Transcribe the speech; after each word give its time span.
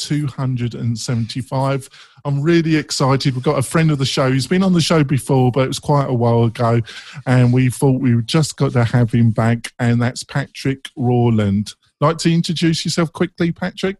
275. 0.00 1.88
I'm 2.24 2.42
really 2.42 2.76
excited. 2.76 3.34
We've 3.34 3.42
got 3.42 3.58
a 3.58 3.62
friend 3.62 3.90
of 3.90 3.98
the 3.98 4.06
show 4.06 4.30
He's 4.30 4.46
been 4.46 4.62
on 4.62 4.72
the 4.72 4.80
show 4.80 5.04
before, 5.04 5.50
but 5.52 5.64
it 5.64 5.68
was 5.68 5.78
quite 5.78 6.08
a 6.08 6.14
while 6.14 6.44
ago. 6.44 6.80
And 7.26 7.52
we 7.52 7.70
thought 7.70 8.00
we 8.00 8.20
just 8.22 8.56
got 8.56 8.72
to 8.72 8.84
have 8.84 9.12
him 9.12 9.30
back. 9.30 9.72
And 9.78 10.00
that's 10.00 10.22
Patrick 10.22 10.88
Rowland. 10.96 11.74
Like 12.00 12.18
to 12.18 12.32
introduce 12.32 12.84
yourself 12.84 13.12
quickly, 13.12 13.52
Patrick? 13.52 13.98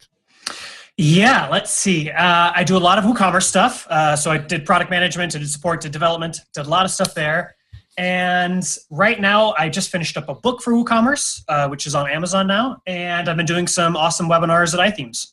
Yeah, 0.96 1.48
let's 1.48 1.70
see. 1.70 2.10
Uh, 2.10 2.52
I 2.54 2.64
do 2.64 2.76
a 2.76 2.78
lot 2.78 2.98
of 2.98 3.04
WooCommerce 3.04 3.44
stuff. 3.44 3.86
Uh, 3.88 4.16
so 4.16 4.30
I 4.30 4.38
did 4.38 4.66
product 4.66 4.90
management, 4.90 5.34
I 5.34 5.38
did 5.38 5.50
support, 5.50 5.80
did 5.80 5.92
development, 5.92 6.40
did 6.54 6.66
a 6.66 6.68
lot 6.68 6.84
of 6.84 6.90
stuff 6.90 7.14
there. 7.14 7.56
And 7.96 8.64
right 8.90 9.20
now, 9.20 9.54
I 9.58 9.68
just 9.68 9.90
finished 9.90 10.16
up 10.16 10.28
a 10.28 10.34
book 10.34 10.62
for 10.62 10.72
WooCommerce, 10.72 11.42
uh, 11.48 11.68
which 11.68 11.86
is 11.86 11.94
on 11.94 12.08
Amazon 12.08 12.46
now. 12.46 12.82
And 12.86 13.28
I've 13.28 13.36
been 13.36 13.46
doing 13.46 13.66
some 13.66 13.96
awesome 13.96 14.28
webinars 14.28 14.78
at 14.78 14.80
iThemes. 14.80 15.32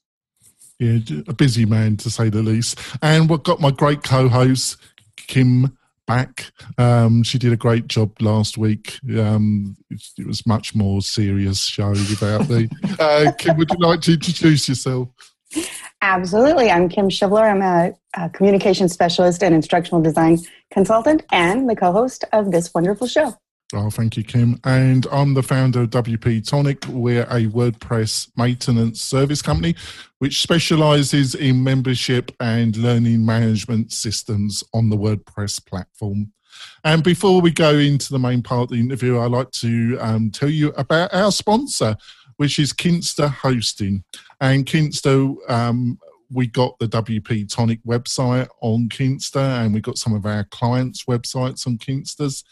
Yeah, 0.79 0.99
a 1.27 1.33
busy 1.33 1.65
man 1.65 1.97
to 1.97 2.09
say 2.09 2.29
the 2.29 2.43
least. 2.43 2.79
And 3.01 3.29
we've 3.29 3.41
got 3.41 3.59
my 3.59 3.71
great 3.71 4.03
co-host 4.03 4.77
Kim 5.15 5.75
back. 6.05 6.51
Um, 6.77 7.23
she 7.23 7.37
did 7.37 7.51
a 7.51 7.57
great 7.57 7.87
job 7.87 8.19
last 8.21 8.57
week. 8.57 8.97
Um, 9.17 9.75
it, 9.89 10.01
it, 10.19 10.27
was 10.27 10.45
much 10.45 10.75
more 10.75 11.01
serious 11.01 11.63
show 11.63 11.89
without 11.89 12.49
me. 12.49 12.69
Uh, 12.99 13.31
Kim, 13.37 13.57
would 13.57 13.69
you 13.69 13.77
like 13.79 14.01
to 14.01 14.13
introduce 14.13 14.67
yourself? 14.67 15.09
Absolutely. 16.01 16.71
I'm 16.71 16.89
Kim 16.89 17.09
Shivler. 17.09 17.43
I'm 17.43 17.61
a, 17.61 17.93
a 18.15 18.29
communication 18.29 18.89
specialist 18.89 19.43
and 19.43 19.53
instructional 19.53 20.01
design 20.01 20.39
consultant 20.71 21.23
and 21.31 21.69
the 21.69 21.75
co-host 21.75 22.23
of 22.33 22.51
this 22.51 22.73
wonderful 22.73 23.05
show. 23.05 23.35
Oh, 23.73 23.89
thank 23.89 24.15
you, 24.15 24.23
Kim. 24.23 24.59
And 24.63 25.05
I'm 25.11 25.33
the 25.33 25.43
founder 25.43 25.81
of 25.81 25.89
WP 25.89 26.47
Tonic. 26.47 26.85
We're 26.87 27.23
a 27.23 27.47
WordPress 27.47 28.29
maintenance 28.37 29.01
service 29.01 29.41
company 29.41 29.75
which 30.19 30.41
specializes 30.41 31.35
in 31.35 31.61
membership 31.61 32.31
and 32.39 32.77
learning 32.77 33.25
management 33.25 33.91
systems 33.91 34.63
on 34.73 34.89
the 34.89 34.95
WordPress 34.95 35.65
platform. 35.65 36.31
And 36.85 37.03
before 37.03 37.41
we 37.41 37.51
go 37.51 37.71
into 37.71 38.13
the 38.13 38.19
main 38.19 38.41
part 38.41 38.63
of 38.63 38.69
the 38.69 38.79
interview, 38.79 39.19
I'd 39.19 39.31
like 39.31 39.51
to 39.51 39.97
um, 39.99 40.31
tell 40.31 40.49
you 40.49 40.69
about 40.77 41.13
our 41.13 41.31
sponsor, 41.33 41.97
which 42.37 42.59
is 42.59 42.71
Kinsta 42.71 43.29
Hosting. 43.29 44.01
And 44.39 44.65
Kinsta 44.65 45.35
um, 45.51 45.99
we 46.31 46.47
got 46.47 46.79
the 46.79 46.87
WP 46.87 47.53
Tonic 47.53 47.83
website 47.85 48.47
on 48.61 48.87
Kinsta, 48.87 49.65
and 49.65 49.73
we 49.73 49.81
got 49.81 49.97
some 49.97 50.13
of 50.13 50.25
our 50.25 50.45
clients' 50.45 51.03
websites 51.03 51.67
on 51.67 51.77
Kinsta's 51.77 52.45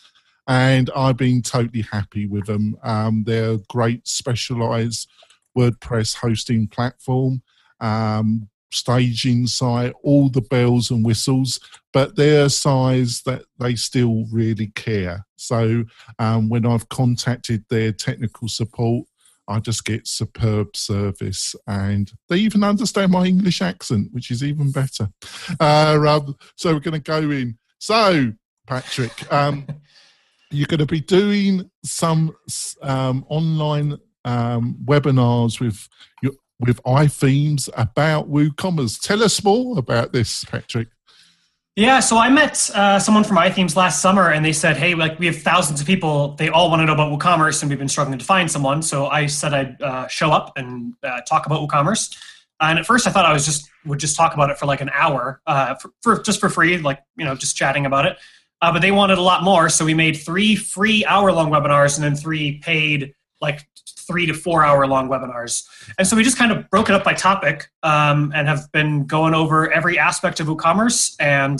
and 0.47 0.89
I've 0.95 1.17
been 1.17 1.41
totally 1.41 1.81
happy 1.81 2.27
with 2.27 2.45
them. 2.45 2.77
Um, 2.83 3.23
they're 3.25 3.53
a 3.53 3.59
great 3.69 4.07
specialized 4.07 5.09
WordPress 5.57 6.15
hosting 6.15 6.67
platform, 6.67 7.41
um, 7.79 8.49
staging 8.71 9.47
site, 9.47 9.93
all 10.03 10.29
the 10.29 10.41
bells 10.41 10.91
and 10.91 11.05
whistles, 11.05 11.59
but 11.93 12.15
they're 12.15 12.45
a 12.45 12.49
size 12.49 13.21
that 13.23 13.43
they 13.59 13.75
still 13.75 14.25
really 14.31 14.67
care. 14.75 15.25
So 15.37 15.85
um, 16.19 16.49
when 16.49 16.65
I've 16.65 16.89
contacted 16.89 17.63
their 17.69 17.91
technical 17.91 18.47
support, 18.47 19.07
I 19.47 19.59
just 19.59 19.85
get 19.85 20.07
superb 20.07 20.75
service, 20.75 21.55
and 21.67 22.11
they 22.29 22.37
even 22.37 22.63
understand 22.63 23.11
my 23.11 23.25
English 23.25 23.61
accent, 23.61 24.09
which 24.11 24.31
is 24.31 24.43
even 24.43 24.71
better. 24.71 25.09
Uh, 25.59 26.19
so 26.55 26.73
we're 26.73 26.79
going 26.79 26.93
to 26.93 26.99
go 26.99 27.29
in. 27.29 27.57
So, 27.77 28.33
Patrick, 28.65 29.31
um, 29.31 29.67
you're 30.55 30.67
going 30.67 30.79
to 30.79 30.85
be 30.85 31.01
doing 31.01 31.69
some 31.83 32.35
um, 32.81 33.25
online 33.29 33.97
um, 34.23 34.75
webinars 34.85 35.59
with 35.59 35.87
your, 36.21 36.33
with 36.59 36.81
iThemes 36.83 37.69
about 37.75 38.29
WooCommerce. 38.29 38.99
Tell 39.01 39.23
us 39.23 39.43
more 39.43 39.77
about 39.77 40.13
this, 40.13 40.43
Patrick. 40.45 40.87
Yeah, 41.75 41.99
so 41.99 42.17
I 42.17 42.29
met 42.29 42.69
uh, 42.73 42.99
someone 42.99 43.25
from 43.25 43.35
iThemes 43.35 43.75
last 43.75 44.01
summer, 44.01 44.31
and 44.31 44.45
they 44.45 44.53
said, 44.53 44.77
"Hey, 44.77 44.95
like 44.95 45.19
we 45.19 45.25
have 45.25 45.41
thousands 45.41 45.81
of 45.81 45.87
people. 45.87 46.29
They 46.35 46.47
all 46.47 46.69
want 46.69 46.79
to 46.81 46.85
know 46.85 46.93
about 46.93 47.11
WooCommerce, 47.11 47.61
and 47.61 47.69
we've 47.69 47.77
been 47.77 47.89
struggling 47.89 48.17
to 48.17 48.23
find 48.23 48.49
someone." 48.49 48.81
So 48.81 49.07
I 49.07 49.25
said 49.25 49.53
I'd 49.53 49.81
uh, 49.81 50.07
show 50.07 50.31
up 50.31 50.53
and 50.55 50.93
uh, 51.03 51.19
talk 51.27 51.45
about 51.45 51.59
WooCommerce. 51.67 52.15
And 52.61 52.79
at 52.79 52.85
first, 52.85 53.07
I 53.07 53.11
thought 53.11 53.25
I 53.25 53.33
was 53.33 53.45
just 53.45 53.69
would 53.85 53.99
just 53.99 54.15
talk 54.15 54.33
about 54.33 54.49
it 54.49 54.57
for 54.57 54.65
like 54.65 54.79
an 54.79 54.89
hour, 54.93 55.41
uh, 55.45 55.75
for, 55.75 55.91
for 56.01 56.21
just 56.21 56.39
for 56.39 56.49
free, 56.49 56.77
like 56.77 57.03
you 57.17 57.25
know, 57.25 57.35
just 57.35 57.57
chatting 57.57 57.85
about 57.85 58.05
it. 58.05 58.17
Uh, 58.65 58.71
but 58.73 58.81
they 58.81 58.91
wanted 58.91 59.19
a 59.19 59.21
lot 59.21 59.43
more, 59.43 59.69
so 59.69 59.85
we 59.85 59.93
made 59.93 60.15
three 60.15 60.55
free 60.55 61.05
hour-long 61.05 61.51
webinars 61.51 61.97
and 61.97 62.03
then 62.03 62.15
three 62.15 62.57
paid, 62.63 63.13
like 63.39 63.59
three 64.07 64.25
to 64.25 64.33
four 64.33 64.65
hour-long 64.65 65.07
webinars. 65.07 65.67
And 65.99 66.07
so 66.07 66.15
we 66.15 66.23
just 66.23 66.35
kind 66.35 66.51
of 66.51 66.67
broke 66.71 66.89
it 66.89 66.95
up 66.95 67.03
by 67.03 67.13
topic 67.13 67.69
um, 67.83 68.31
and 68.33 68.47
have 68.47 68.71
been 68.71 69.05
going 69.05 69.35
over 69.35 69.71
every 69.71 69.99
aspect 69.99 70.39
of 70.39 70.47
WooCommerce. 70.47 71.15
And 71.19 71.59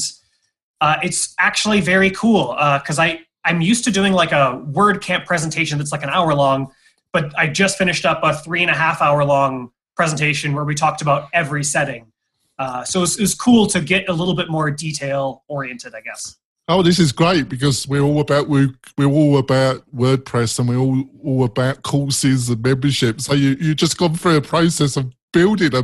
uh, 0.81 0.97
it's 1.03 1.35
actually 1.37 1.79
very 1.79 2.09
cool 2.09 2.53
because 2.81 2.97
uh, 2.97 3.03
I 3.03 3.19
I'm 3.43 3.61
used 3.61 3.83
to 3.83 3.91
doing 3.91 4.13
like 4.13 4.31
a 4.31 4.59
WordCamp 4.71 5.27
presentation 5.27 5.77
that's 5.77 5.91
like 5.91 6.01
an 6.01 6.09
hour 6.09 6.33
long, 6.33 6.71
but 7.13 7.37
I 7.37 7.45
just 7.45 7.77
finished 7.77 8.07
up 8.07 8.21
a 8.23 8.33
three 8.33 8.63
and 8.63 8.71
a 8.71 8.75
half 8.75 8.99
hour 9.03 9.23
long 9.23 9.69
presentation 9.95 10.55
where 10.55 10.65
we 10.65 10.73
talked 10.73 11.03
about 11.03 11.29
every 11.33 11.63
setting. 11.63 12.11
Uh, 12.57 12.83
so 12.83 13.01
it 13.01 13.01
was, 13.01 13.17
it 13.19 13.21
was 13.21 13.35
cool 13.35 13.67
to 13.67 13.79
get 13.79 14.09
a 14.09 14.13
little 14.13 14.35
bit 14.35 14.49
more 14.49 14.71
detail 14.71 15.43
oriented, 15.47 15.93
I 15.93 16.01
guess. 16.01 16.37
Oh, 16.67 16.81
this 16.81 16.97
is 16.97 17.11
great 17.11 17.47
because 17.47 17.87
we're 17.87 18.01
all 18.01 18.19
about 18.19 18.49
we 18.49 18.69
we're 18.97 19.05
all 19.05 19.37
about 19.37 19.83
WordPress 19.95 20.57
and 20.57 20.67
we're 20.67 20.77
all 20.77 21.03
all 21.23 21.43
about 21.43 21.83
courses 21.83 22.49
and 22.49 22.61
memberships. 22.63 23.25
So 23.25 23.33
you 23.33 23.55
you 23.59 23.75
just 23.75 23.97
gone 23.97 24.15
through 24.15 24.37
a 24.37 24.41
process 24.41 24.97
of 24.97 25.13
building 25.31 25.75
a 25.75 25.83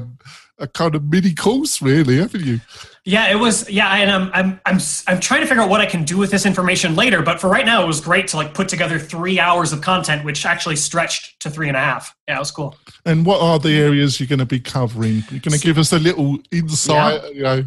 a 0.58 0.68
kind 0.68 0.96
of 0.96 1.03
mini 1.12 1.34
course, 1.34 1.81
really, 1.81 2.18
haven't 2.18 2.46
you? 2.46 2.59
Yeah, 3.04 3.32
it 3.32 3.36
was. 3.36 3.68
Yeah, 3.68 3.92
and 3.96 4.12
I'm, 4.12 4.30
I'm, 4.32 4.62
I'm, 4.64 4.80
I'm 5.08 5.20
trying 5.20 5.42
to 5.42 5.48
figure 5.48 5.64
out 5.64 5.70
what 5.72 5.82
I 5.82 5.88
can 5.88 6.04
do 6.04 6.20
with 6.20 6.30
this 6.30 6.46
information 6.46 6.96
later. 6.96 7.24
But 7.24 7.42
for 7.42 7.50
right 7.50 7.66
now, 7.66 7.82
it 7.82 7.88
was 7.88 8.00
great 8.00 8.28
to 8.28 8.38
like 8.38 8.54
put 8.54 8.70
together 8.70 9.00
three 9.00 9.40
hours 9.40 9.74
of 9.74 9.82
content, 9.82 10.24
which 10.24 10.46
actually 10.46 10.76
stretched 10.76 11.42
to 11.42 11.50
three 11.50 11.68
and 11.68 11.76
a 11.76 11.80
half. 11.80 12.16
Yeah, 12.28 12.36
it 12.36 12.40
was 12.40 12.52
cool. 12.52 12.78
And 13.04 13.26
what 13.26 13.42
are 13.42 13.58
the 13.58 13.76
areas 13.76 14.20
you're 14.20 14.28
going 14.28 14.38
to 14.38 14.46
be 14.46 14.60
covering? 14.60 15.24
You're 15.32 15.40
going 15.40 15.58
to 15.58 15.60
give 15.60 15.80
us 15.80 15.92
a 15.94 15.98
little 15.98 16.38
insight. 16.52 17.24
Yeah. 17.24 17.30
You 17.30 17.42
know. 17.42 17.66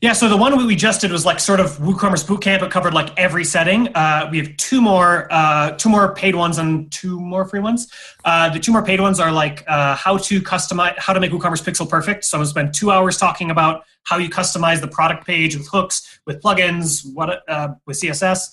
Yeah. 0.00 0.12
So 0.12 0.28
the 0.28 0.36
one 0.36 0.66
we 0.66 0.74
just 0.74 1.02
did 1.02 1.12
was 1.12 1.24
like 1.24 1.38
sort 1.38 1.60
of 1.60 1.78
WooCommerce 1.78 2.24
Bootcamp. 2.26 2.62
It 2.62 2.72
covered 2.72 2.94
like 2.94 3.16
every 3.16 3.44
setting. 3.44 3.94
Uh, 3.94 4.28
we 4.28 4.38
have 4.38 4.56
two 4.56 4.82
more, 4.82 5.28
uh, 5.30 5.70
two 5.76 5.88
more 5.88 6.12
paid 6.16 6.34
ones 6.34 6.58
and 6.58 6.90
two 6.90 7.20
more 7.20 7.44
free 7.44 7.60
ones. 7.60 7.86
Uh, 8.24 8.48
the 8.48 8.58
two 8.58 8.72
more 8.72 8.82
paid 8.82 9.00
ones 9.00 9.20
are 9.20 9.30
like 9.30 9.62
uh, 9.68 9.94
how 9.94 10.16
to 10.16 10.40
customize, 10.40 10.98
how 10.98 11.12
to 11.12 11.20
make 11.20 11.30
WooCommerce 11.30 11.62
pixel 11.62 11.88
perfect. 11.88 12.24
So 12.24 12.36
I'm 12.36 12.40
going 12.40 12.46
to 12.46 12.50
spend 12.50 12.74
two 12.74 12.90
hours 12.90 13.18
talking 13.18 13.52
about 13.52 13.84
how 14.04 14.18
you 14.18 14.30
customize 14.30 14.80
the 14.80 14.88
product 14.88 15.26
page 15.26 15.56
with 15.56 15.66
hooks, 15.68 16.20
with 16.26 16.40
plugins, 16.40 17.04
what 17.14 17.42
uh, 17.48 17.68
with 17.86 18.00
CSS. 18.00 18.50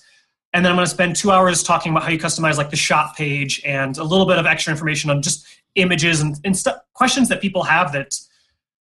And 0.54 0.64
then 0.64 0.72
I'm 0.72 0.76
going 0.76 0.86
to 0.86 0.90
spend 0.90 1.16
two 1.16 1.30
hours 1.30 1.62
talking 1.62 1.92
about 1.92 2.02
how 2.02 2.10
you 2.10 2.18
customize 2.18 2.58
like 2.58 2.70
the 2.70 2.76
shop 2.76 3.16
page 3.16 3.62
and 3.64 3.96
a 3.96 4.04
little 4.04 4.26
bit 4.26 4.38
of 4.38 4.44
extra 4.44 4.70
information 4.70 5.08
on 5.08 5.22
just 5.22 5.46
images 5.76 6.20
and, 6.20 6.36
and 6.44 6.56
st- 6.56 6.76
questions 6.92 7.28
that 7.30 7.40
people 7.40 7.62
have 7.62 7.92
that 7.92 8.18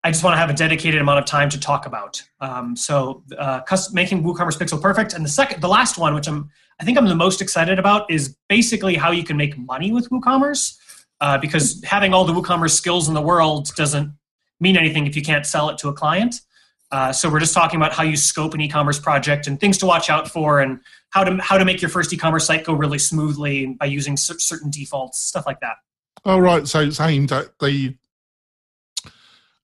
I 0.05 0.11
just 0.11 0.23
want 0.23 0.35
to 0.35 0.39
have 0.39 0.51
a 0.51 0.55
dedicated 0.55 1.01
amount 1.01 1.19
of 1.19 1.25
time 1.25 1.51
to 1.51 1.59
talk 1.59 1.85
about. 1.87 2.23
Um, 2.41 2.77
so 2.77 3.25
uh, 3.37 3.63
custom, 3.63 3.95
making 3.95 4.23
WooCommerce 4.23 4.57
Pixel 4.57 4.81
perfect. 4.81 5.13
And 5.13 5.25
the 5.25 5.29
second, 5.29 5.61
the 5.61 5.69
last 5.69 5.99
one, 5.99 6.15
which 6.15 6.29
I'm, 6.29 6.49
I 6.81 6.85
think 6.85 6.97
I'm 6.97 7.07
the 7.07 7.17
most 7.17 7.43
excited 7.43 7.81
about, 7.81 8.09
is 8.09 8.37
basically 8.49 8.95
how 8.95 9.11
you 9.11 9.25
can 9.25 9.37
make 9.37 9.59
money 9.59 9.93
with 9.93 10.09
WooCommerce. 10.11 10.79
Uh, 11.21 11.37
because 11.37 11.83
having 11.83 12.15
all 12.15 12.25
the 12.25 12.33
WooCommerce 12.33 12.71
skills 12.71 13.09
in 13.09 13.15
the 13.15 13.21
world 13.21 13.75
doesn't 13.75 14.13
mean 14.61 14.77
anything 14.77 15.07
if 15.09 15.17
you 15.17 15.23
can't 15.23 15.45
sell 15.45 15.69
it 15.69 15.79
to 15.79 15.89
a 15.89 15.93
client. 15.93 16.43
Uh, 16.91 17.13
so 17.13 17.31
we're 17.31 17.41
just 17.41 17.55
talking 17.55 17.79
about 17.79 17.93
how 17.93 18.03
you 18.03 18.17
scope 18.17 18.55
an 18.55 18.61
e-commerce 18.61 18.99
project 18.99 19.47
and 19.47 19.61
things 19.61 19.77
to 19.79 19.87
watch 19.87 20.09
out 20.09 20.29
for, 20.29 20.61
and 20.61 20.81
how 21.11 21.23
to 21.23 21.37
how 21.43 21.59
to 21.59 21.65
make 21.65 21.83
your 21.83 21.91
first 21.91 22.13
e-commerce 22.13 22.47
site 22.47 22.65
go 22.65 22.73
really 22.73 22.99
smoothly 22.99 23.67
by 23.79 23.87
using 23.87 24.17
certain 24.17 24.71
defaults, 24.71 25.19
stuff 25.19 25.45
like 25.47 25.61
that. 25.61 25.77
All 26.25 26.41
right, 26.41 26.67
so 26.67 26.81
it's 26.81 27.01
aimed 27.01 27.33
at 27.33 27.59
the 27.59 27.95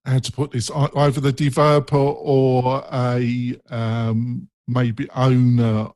how 0.04 0.18
to 0.18 0.32
put 0.32 0.50
this 0.50 0.70
either 0.70 1.20
the 1.20 1.32
developer 1.32 1.96
or 1.96 2.84
a 2.92 3.58
um, 3.70 4.48
maybe 4.68 5.08
owner 5.10 5.88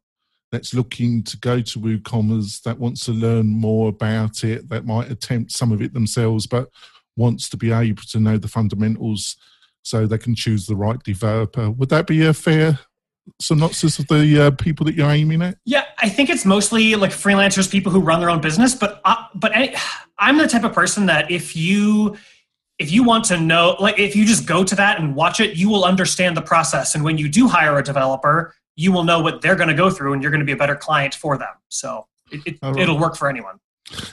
that's 0.51 0.73
looking 0.73 1.23
to 1.25 1.37
go 1.37 1.61
to 1.61 1.79
WooCommerce 1.79 2.63
that 2.63 2.79
wants 2.79 3.05
to 3.05 3.13
learn 3.13 3.47
more 3.47 3.91
about 3.91 4.45
it 4.45 4.69
that 4.71 4.87
might 4.87 5.11
attempt 5.11 5.53
some 5.53 5.73
of 5.73 5.83
it 5.83 5.93
themselves, 5.93 6.47
but 6.47 6.71
wants 7.17 7.51
to 7.51 7.59
be 7.59 7.71
able 7.71 8.03
to 8.03 8.19
know 8.19 8.39
the 8.39 8.49
fundamentals 8.49 9.37
so 9.83 10.07
they 10.07 10.19
can 10.19 10.35
choose 10.35 10.67
the 10.67 10.77
right 10.77 11.03
developer. 11.03 11.71
Would 11.71 11.89
that 11.91 12.07
be 12.07 12.27
a 12.27 12.35
fair 12.35 12.79
synopsis 13.41 13.99
of 13.99 14.07
the 14.09 14.47
uh, 14.47 14.51
people 14.53 14.85
that 14.87 14.95
you're 14.95 15.11
aiming 15.11 15.43
at? 15.43 15.57
Yeah, 15.65 15.85
I 15.99 16.09
think 16.09 16.31
it's 16.31 16.45
mostly 16.45 16.95
like 16.95 17.11
freelancers, 17.11 17.71
people 17.71 17.93
who 17.93 18.01
run 18.01 18.21
their 18.21 18.31
own 18.31 18.41
business. 18.41 18.75
But 18.75 19.01
uh, 19.05 19.17
but 19.35 19.55
any, 19.57 19.75
I'm 20.19 20.39
the 20.39 20.49
type 20.49 20.65
of 20.65 20.73
person 20.73 21.07
that 21.07 21.31
if 21.31 21.57
you 21.57 22.17
if 22.79 22.93
you 22.93 23.03
want 23.03 23.25
to 23.25 23.41
know, 23.41 23.77
like 23.81 23.99
if 23.99 24.15
you 24.15 24.25
just 24.25 24.47
go 24.47 24.63
to 24.63 24.75
that 24.77 25.01
and 25.01 25.15
watch 25.15 25.41
it, 25.41 25.57
you 25.57 25.69
will 25.69 25.85
understand 25.85 26.37
the 26.37 26.43
process. 26.43 26.95
And 26.95 27.03
when 27.03 27.19
you 27.19 27.29
do 27.29 27.49
hire 27.49 27.77
a 27.77 27.83
developer, 27.83 28.55
you 28.77 28.93
will 28.93 29.05
know 29.05 29.21
what 29.21 29.43
they're 29.43 29.57
going 29.57 29.69
to 29.69 29.75
go 29.75 29.91
through, 29.91 30.13
and 30.13 30.23
you're 30.23 30.31
going 30.31 30.41
to 30.41 30.47
be 30.47 30.53
a 30.53 30.57
better 30.57 30.77
client 30.77 31.15
for 31.15 31.37
them. 31.37 31.49
So 31.69 32.07
it, 32.31 32.41
it, 32.47 32.59
right. 32.63 32.79
it'll 32.79 32.99
work 32.99 33.17
for 33.17 33.29
anyone. 33.29 33.59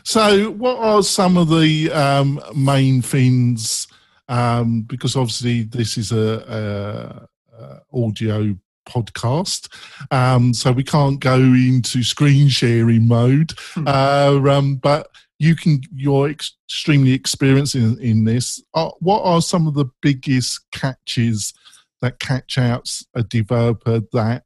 So, 0.03 0.51
what 0.51 0.77
are 0.77 1.03
some 1.03 1.37
of 1.37 1.49
the 1.49 1.91
um, 1.91 2.41
main 2.55 3.01
things? 3.01 3.87
Um, 4.27 4.81
because 4.83 5.15
obviously, 5.15 5.63
this 5.63 5.97
is 5.97 6.11
a, 6.11 7.27
a, 7.53 7.63
a 7.63 7.81
audio 7.93 8.55
podcast, 8.87 9.67
um, 10.11 10.53
so 10.53 10.71
we 10.71 10.83
can't 10.83 11.19
go 11.19 11.37
into 11.37 12.03
screen 12.03 12.47
sharing 12.47 13.07
mode. 13.07 13.53
Hmm. 13.73 13.87
Uh, 13.87 14.39
um, 14.49 14.75
but 14.77 15.09
you 15.37 15.55
can 15.55 15.81
you're 15.93 16.29
extremely 16.29 17.11
experienced 17.11 17.75
in, 17.75 17.99
in 17.99 18.23
this. 18.23 18.63
Uh, 18.73 18.91
what 18.99 19.21
are 19.21 19.41
some 19.41 19.67
of 19.67 19.73
the 19.73 19.85
biggest 20.01 20.61
catches 20.71 21.53
that 22.01 22.19
catch 22.19 22.57
out 22.57 22.89
a 23.13 23.23
developer 23.23 24.01
that 24.13 24.43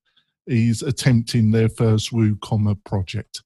is 0.48 0.82
attempting 0.82 1.52
their 1.52 1.70
first 1.70 2.12
WooCommerce 2.12 2.84
project? 2.84 3.44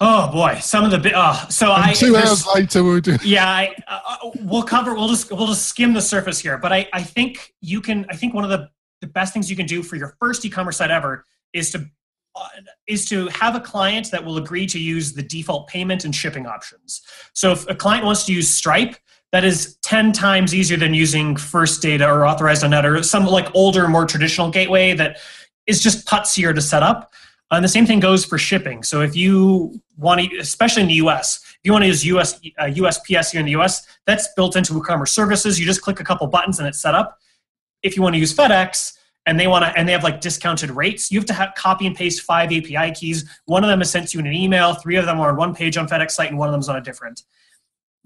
Oh 0.00 0.30
boy, 0.30 0.58
some 0.60 0.84
of 0.84 0.90
the 0.90 0.98
big. 0.98 1.12
Oh, 1.16 1.46
so 1.50 1.72
and 1.72 1.84
I 1.84 1.92
two 1.92 2.16
hours 2.16 2.46
later 2.54 2.84
we'll 2.84 3.00
do. 3.00 3.16
Yeah, 3.24 3.48
I, 3.48 3.74
uh, 3.88 4.00
uh, 4.06 4.30
we'll 4.42 4.62
cover. 4.62 4.94
We'll 4.94 5.08
just 5.08 5.30
we'll 5.32 5.48
just 5.48 5.66
skim 5.66 5.92
the 5.92 6.02
surface 6.02 6.38
here. 6.38 6.56
But 6.56 6.72
I 6.72 6.88
I 6.92 7.02
think 7.02 7.54
you 7.60 7.80
can. 7.80 8.06
I 8.08 8.16
think 8.16 8.32
one 8.32 8.44
of 8.44 8.50
the 8.50 8.70
the 9.00 9.08
best 9.08 9.32
things 9.32 9.50
you 9.50 9.56
can 9.56 9.66
do 9.66 9.82
for 9.82 9.96
your 9.96 10.16
first 10.20 10.44
e-commerce 10.44 10.76
site 10.76 10.90
ever 10.90 11.24
is 11.52 11.70
to 11.72 11.88
uh, 12.36 12.48
is 12.86 13.08
to 13.08 13.26
have 13.28 13.56
a 13.56 13.60
client 13.60 14.10
that 14.12 14.24
will 14.24 14.36
agree 14.36 14.66
to 14.66 14.78
use 14.78 15.12
the 15.12 15.22
default 15.22 15.66
payment 15.66 16.04
and 16.04 16.14
shipping 16.14 16.46
options. 16.46 17.02
So 17.32 17.52
if 17.52 17.68
a 17.68 17.74
client 17.74 18.04
wants 18.04 18.24
to 18.26 18.32
use 18.32 18.48
Stripe, 18.48 18.96
that 19.32 19.44
is 19.44 19.76
10 19.82 20.12
times 20.12 20.54
easier 20.54 20.76
than 20.76 20.94
using 20.94 21.36
First 21.36 21.82
Data 21.82 22.08
or 22.08 22.24
Authorize.net 22.24 22.86
or 22.86 23.02
some 23.02 23.26
like 23.26 23.54
older, 23.54 23.88
more 23.88 24.06
traditional 24.06 24.50
gateway 24.50 24.94
that 24.94 25.18
is 25.66 25.82
just 25.82 26.06
putzier 26.06 26.54
to 26.54 26.60
set 26.60 26.82
up. 26.82 27.12
And 27.50 27.64
the 27.64 27.68
same 27.68 27.86
thing 27.86 28.00
goes 28.00 28.24
for 28.24 28.36
shipping. 28.36 28.82
So 28.82 29.00
if 29.00 29.16
you 29.16 29.80
want 29.96 30.20
to, 30.20 30.36
especially 30.38 30.82
in 30.82 30.88
the 30.88 30.94
US, 30.94 31.40
if 31.44 31.58
you 31.64 31.72
want 31.72 31.82
to 31.82 31.88
use 31.88 32.04
US, 32.04 32.34
uh, 32.58 32.64
USPS 32.64 33.30
here 33.30 33.40
in 33.40 33.46
the 33.46 33.56
US, 33.56 33.86
that's 34.06 34.28
built 34.34 34.54
into 34.56 34.74
WooCommerce 34.74 35.08
services. 35.08 35.58
You 35.58 35.66
just 35.66 35.82
click 35.82 36.00
a 36.00 36.04
couple 36.04 36.26
buttons 36.26 36.58
and 36.58 36.68
it's 36.68 36.78
set 36.78 36.94
up. 36.94 37.18
If 37.82 37.96
you 37.96 38.02
want 38.02 38.14
to 38.14 38.18
use 38.18 38.34
FedEx 38.34 38.98
and 39.24 39.40
they 39.40 39.46
want 39.46 39.64
to, 39.64 39.78
and 39.78 39.88
they 39.88 39.92
have 39.92 40.04
like 40.04 40.20
discounted 40.20 40.70
rates, 40.70 41.10
you 41.10 41.18
have 41.18 41.26
to 41.26 41.32
have 41.32 41.54
copy 41.56 41.86
and 41.86 41.96
paste 41.96 42.22
five 42.22 42.52
API 42.52 42.92
keys. 42.92 43.24
One 43.46 43.64
of 43.64 43.70
them 43.70 43.80
is 43.80 43.90
sent 43.90 44.08
to 44.08 44.18
you 44.18 44.20
in 44.20 44.26
an 44.26 44.34
email. 44.34 44.74
Three 44.74 44.96
of 44.96 45.06
them 45.06 45.18
are 45.20 45.30
on 45.30 45.36
one 45.36 45.54
page 45.54 45.76
on 45.76 45.88
FedEx 45.88 46.12
site, 46.12 46.28
and 46.28 46.38
one 46.38 46.48
of 46.48 46.52
them 46.52 46.60
is 46.60 46.68
on 46.68 46.76
a 46.76 46.80
different 46.80 47.22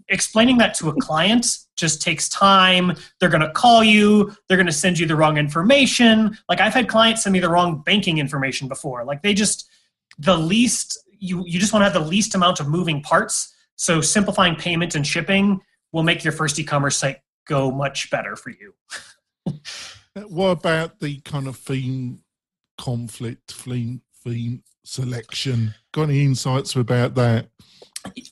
explaining 0.08 0.58
that 0.58 0.74
to 0.74 0.88
a 0.88 0.94
client 1.00 1.58
just 1.76 2.02
takes 2.02 2.28
time. 2.28 2.94
They're 3.18 3.28
going 3.28 3.42
to 3.42 3.50
call 3.50 3.82
you, 3.82 4.34
they're 4.48 4.56
going 4.56 4.66
to 4.66 4.72
send 4.72 4.98
you 4.98 5.06
the 5.06 5.16
wrong 5.16 5.36
information. 5.36 6.36
Like 6.48 6.60
I've 6.60 6.74
had 6.74 6.88
clients 6.88 7.22
send 7.22 7.32
me 7.32 7.40
the 7.40 7.48
wrong 7.48 7.82
banking 7.84 8.18
information 8.18 8.68
before. 8.68 9.04
Like 9.04 9.22
they 9.22 9.34
just 9.34 9.68
the 10.18 10.36
least 10.36 10.98
you 11.18 11.44
you 11.46 11.58
just 11.58 11.72
want 11.72 11.82
to 11.82 11.90
have 11.90 11.94
the 11.94 12.08
least 12.08 12.34
amount 12.34 12.60
of 12.60 12.68
moving 12.68 13.02
parts. 13.02 13.54
So 13.76 14.00
simplifying 14.00 14.54
payment 14.56 14.94
and 14.94 15.06
shipping 15.06 15.60
will 15.92 16.02
make 16.02 16.24
your 16.24 16.32
first 16.32 16.58
e-commerce 16.58 16.96
site 16.96 17.18
go 17.46 17.70
much 17.70 18.10
better 18.10 18.36
for 18.36 18.50
you. 18.50 18.74
Uh, 20.14 20.20
what 20.22 20.48
about 20.48 21.00
the 21.00 21.18
kind 21.20 21.46
of 21.46 21.56
theme 21.56 22.20
conflict, 22.76 23.52
theme, 23.52 24.02
theme 24.22 24.62
selection? 24.84 25.74
Got 25.92 26.10
any 26.10 26.24
insights 26.24 26.76
about 26.76 27.14
that? 27.14 27.48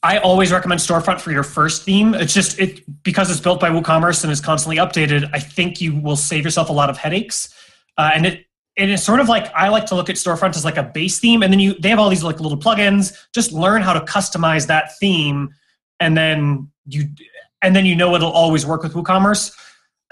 I 0.03 0.19
always 0.19 0.51
recommend 0.51 0.81
Storefront 0.81 1.21
for 1.21 1.31
your 1.31 1.43
first 1.43 1.85
theme. 1.85 2.15
It's 2.15 2.35
just 2.35 2.59
it 2.59 2.83
because 3.03 3.31
it's 3.31 3.41
built 3.41 3.61
by 3.61 3.71
WooCommerce 3.71 4.25
and 4.25 4.33
is 4.33 4.41
constantly 4.41 4.77
updated. 4.77 5.31
I 5.33 5.39
think 5.39 5.81
you 5.81 5.95
will 5.95 6.17
save 6.17 6.45
yourself 6.45 6.71
a 6.71 6.73
lot 6.73 6.91
of 6.91 6.99
headaches. 6.99 7.55
Uh, 7.97 8.11
and 8.15 8.27
it 8.27 8.47
it 8.77 8.89
is 8.89 9.03
sort 9.03 9.21
of 9.21 9.29
like 9.29 9.53
I 9.55 9.69
like 9.69 9.87
to 9.87 9.95
look 9.95 10.11
at 10.11 10.17
Storefront 10.17 10.57
as 10.57 10.65
like 10.65 10.77
a 10.77 10.83
base 10.83 11.19
theme, 11.19 11.43
and 11.43 11.53
then 11.53 11.61
you 11.61 11.75
they 11.75 11.89
have 11.89 11.99
all 11.99 12.09
these 12.09 12.25
like 12.25 12.41
little 12.41 12.59
plugins. 12.59 13.17
Just 13.33 13.53
learn 13.53 13.83
how 13.83 13.93
to 13.93 14.01
customize 14.01 14.67
that 14.67 14.99
theme, 14.99 15.51
and 16.01 16.17
then 16.17 16.71
you 16.87 17.09
and 17.63 17.77
then 17.77 17.87
you 17.87 17.95
know 17.95 18.15
it'll 18.15 18.33
always 18.33 18.67
work 18.67 18.83
with 18.83 18.95
WooCommerce. 18.95 19.55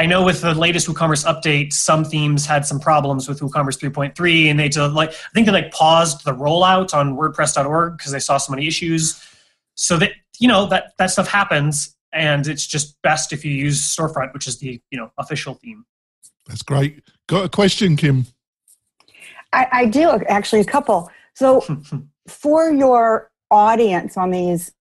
I 0.01 0.07
know 0.07 0.23
with 0.23 0.43
the 0.43 0.55
latest 0.55 0.87
WooCommerce 0.87 1.27
update, 1.27 1.73
some 1.73 2.05
themes 2.05 2.47
had 2.47 2.65
some 2.65 2.79
problems 2.79 3.29
with 3.29 3.41
WooCommerce 3.41 3.79
3.3, 3.81 4.51
and 4.51 4.61
they 4.61 4.69
to 4.71 4.87
like 4.87 5.11
I 5.11 5.31
think 5.35 5.47
they 5.47 5.53
like 5.53 5.73
paused 5.73 6.25
the 6.25 6.33
rollout 6.33 6.95
on 6.95 7.17
WordPress.org 7.17 7.97
because 7.97 8.13
they 8.13 8.21
saw 8.21 8.37
so 8.37 8.53
many 8.53 8.69
issues 8.69 9.21
so 9.79 9.97
that 9.97 10.13
you 10.39 10.49
know 10.49 10.67
that 10.67 10.93
that 10.99 11.07
stuff 11.07 11.29
happens 11.29 11.97
and 12.13 12.47
it's 12.47 12.67
just 12.67 13.01
best 13.03 13.33
if 13.33 13.45
you 13.45 13.53
use 13.53 13.81
storefront 13.81 14.35
which 14.35 14.47
is 14.47 14.59
the 14.59 14.83
you 14.91 14.99
know 14.99 15.11
official 15.19 15.55
theme. 15.55 15.87
That's 16.47 16.63
great. 16.63 17.03
Got 17.27 17.45
a 17.45 17.49
question 17.49 17.97
kim? 17.97 18.27
I, 19.53 19.67
I 19.73 19.87
do 19.87 20.11
actually 20.29 20.61
a 20.61 20.65
couple. 20.65 21.11
So 21.35 21.65
for 22.29 22.71
your 22.71 23.31
audience 23.51 24.17
on 24.17 24.31
these 24.31 24.73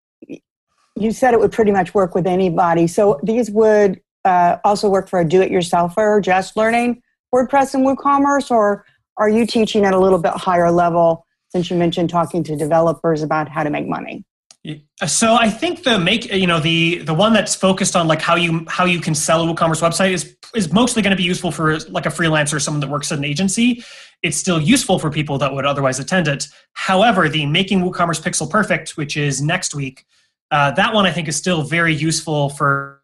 you 0.99 1.11
said 1.11 1.33
it 1.35 1.39
would 1.39 1.51
pretty 1.51 1.71
much 1.71 1.93
work 1.93 2.15
with 2.15 2.25
anybody. 2.25 2.87
So 2.87 3.19
these 3.21 3.51
would 3.51 4.01
uh, 4.25 4.57
also 4.65 4.89
work 4.89 5.07
for 5.07 5.19
a 5.19 5.25
do-it-yourselfer 5.25 6.23
just 6.23 6.57
learning 6.57 7.03
wordpress 7.33 7.75
and 7.75 7.85
woocommerce 7.85 8.49
or 8.49 8.83
are 9.17 9.29
you 9.29 9.45
teaching 9.45 9.85
at 9.85 9.93
a 9.93 9.99
little 9.99 10.17
bit 10.17 10.33
higher 10.33 10.71
level 10.71 11.25
since 11.49 11.69
you 11.69 11.77
mentioned 11.77 12.09
talking 12.09 12.43
to 12.43 12.55
developers 12.55 13.21
about 13.21 13.47
how 13.47 13.63
to 13.63 13.69
make 13.69 13.87
money 13.87 14.25
so 15.05 15.35
I 15.35 15.49
think 15.49 15.83
the 15.83 15.97
make 15.99 16.31
you 16.33 16.47
know 16.47 16.59
the 16.59 16.99
the 16.99 17.13
one 17.13 17.33
that's 17.33 17.55
focused 17.55 17.95
on 17.95 18.07
like 18.07 18.21
how 18.21 18.35
you 18.35 18.65
how 18.67 18.85
you 18.85 18.99
can 18.99 19.15
sell 19.15 19.47
a 19.47 19.53
WooCommerce 19.53 19.81
website 19.81 20.11
is 20.11 20.35
is 20.55 20.73
mostly 20.73 21.01
going 21.01 21.11
to 21.11 21.17
be 21.17 21.23
useful 21.23 21.51
for 21.51 21.79
like 21.89 22.05
a 22.05 22.09
freelancer 22.09 22.55
or 22.55 22.59
someone 22.59 22.81
that 22.81 22.89
works 22.89 23.11
at 23.11 23.17
an 23.17 23.25
agency. 23.25 23.83
It's 24.23 24.37
still 24.37 24.59
useful 24.59 24.99
for 24.99 25.09
people 25.09 25.37
that 25.37 25.53
would 25.53 25.65
otherwise 25.65 25.99
attend 25.99 26.27
it. 26.27 26.47
However, 26.73 27.29
the 27.29 27.45
making 27.45 27.81
WooCommerce 27.81 28.21
pixel 28.21 28.49
perfect, 28.49 28.97
which 28.97 29.15
is 29.15 29.41
next 29.41 29.75
week, 29.75 30.05
uh, 30.51 30.71
that 30.71 30.93
one 30.93 31.05
I 31.05 31.11
think 31.11 31.27
is 31.27 31.35
still 31.35 31.61
very 31.61 31.93
useful 31.93 32.49
for 32.49 32.96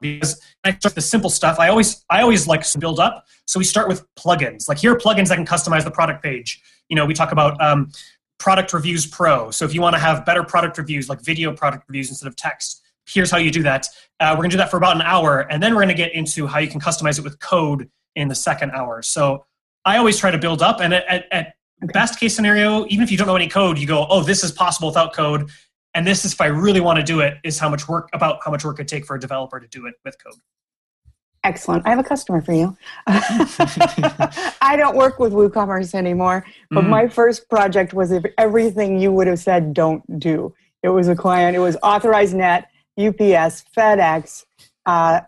because 0.00 0.40
I 0.64 0.72
start 0.72 0.94
the 0.94 1.00
simple 1.00 1.30
stuff. 1.30 1.58
I 1.58 1.68
always 1.68 2.04
I 2.10 2.22
always 2.22 2.46
like 2.46 2.62
to 2.62 2.78
build 2.78 3.00
up. 3.00 3.26
So 3.46 3.58
we 3.58 3.64
start 3.64 3.88
with 3.88 4.04
plugins. 4.16 4.68
Like 4.68 4.78
here 4.78 4.92
are 4.92 4.98
plugins 4.98 5.28
that 5.28 5.36
can 5.36 5.46
customize 5.46 5.84
the 5.84 5.90
product 5.90 6.22
page. 6.22 6.60
You 6.88 6.96
know, 6.96 7.06
we 7.06 7.14
talk 7.14 7.32
about 7.32 7.60
um, 7.60 7.90
product 8.38 8.72
reviews 8.72 9.06
pro. 9.06 9.50
So 9.50 9.64
if 9.64 9.74
you 9.74 9.80
want 9.80 9.94
to 9.94 10.00
have 10.00 10.24
better 10.24 10.42
product 10.42 10.78
reviews, 10.78 11.08
like 11.08 11.20
video 11.20 11.52
product 11.52 11.84
reviews 11.88 12.08
instead 12.08 12.28
of 12.28 12.36
text, 12.36 12.82
here's 13.06 13.30
how 13.30 13.38
you 13.38 13.50
do 13.50 13.62
that. 13.62 13.86
Uh, 14.20 14.34
we're 14.36 14.42
gonna 14.42 14.50
do 14.50 14.56
that 14.58 14.70
for 14.70 14.76
about 14.76 14.96
an 14.96 15.02
hour, 15.02 15.40
and 15.50 15.62
then 15.62 15.74
we're 15.74 15.82
gonna 15.82 15.94
get 15.94 16.14
into 16.14 16.46
how 16.46 16.58
you 16.58 16.68
can 16.68 16.80
customize 16.80 17.18
it 17.18 17.24
with 17.24 17.38
code 17.40 17.90
in 18.16 18.28
the 18.28 18.34
second 18.34 18.70
hour. 18.72 19.02
So 19.02 19.46
I 19.84 19.96
always 19.96 20.18
try 20.18 20.30
to 20.30 20.38
build 20.38 20.62
up, 20.62 20.80
and 20.80 20.92
at, 20.92 21.04
at, 21.08 21.26
at 21.32 21.54
best 21.92 22.18
case 22.18 22.34
scenario, 22.34 22.86
even 22.86 23.02
if 23.02 23.10
you 23.10 23.16
don't 23.16 23.26
know 23.26 23.36
any 23.36 23.48
code, 23.48 23.78
you 23.78 23.86
go, 23.86 24.06
oh, 24.10 24.22
this 24.22 24.42
is 24.42 24.52
possible 24.52 24.88
without 24.88 25.12
code 25.12 25.50
and 25.98 26.06
this 26.06 26.24
is 26.24 26.32
if 26.32 26.40
i 26.40 26.46
really 26.46 26.80
want 26.80 26.96
to 26.96 27.04
do 27.04 27.18
it 27.20 27.38
is 27.42 27.58
how 27.58 27.68
much 27.68 27.88
work 27.88 28.08
about 28.12 28.38
how 28.44 28.50
much 28.52 28.64
work 28.64 28.78
it 28.78 28.86
take 28.86 29.04
for 29.04 29.16
a 29.16 29.20
developer 29.20 29.58
to 29.58 29.66
do 29.68 29.86
it 29.86 29.94
with 30.04 30.16
code. 30.22 30.34
Excellent. 31.44 31.86
I 31.86 31.90
have 31.90 32.00
a 32.00 32.04
customer 32.04 32.42
for 32.42 32.52
you. 32.52 32.76
I 33.06 34.74
don't 34.76 34.96
work 34.96 35.18
with 35.18 35.32
woocommerce 35.32 35.94
anymore 35.94 36.46
but 36.70 36.82
mm-hmm. 36.82 36.90
my 36.90 37.08
first 37.08 37.48
project 37.48 37.92
was 37.92 38.12
if 38.12 38.24
everything 38.38 39.00
you 39.00 39.10
would 39.12 39.26
have 39.26 39.40
said 39.40 39.74
don't 39.74 40.02
do. 40.20 40.54
It 40.84 40.90
was 40.90 41.08
a 41.08 41.16
client 41.16 41.56
it 41.56 41.60
was 41.60 41.76
Authorize.net 41.82 42.68
ups 42.96 43.64
fedex 43.76 44.44
uh, 44.86 45.20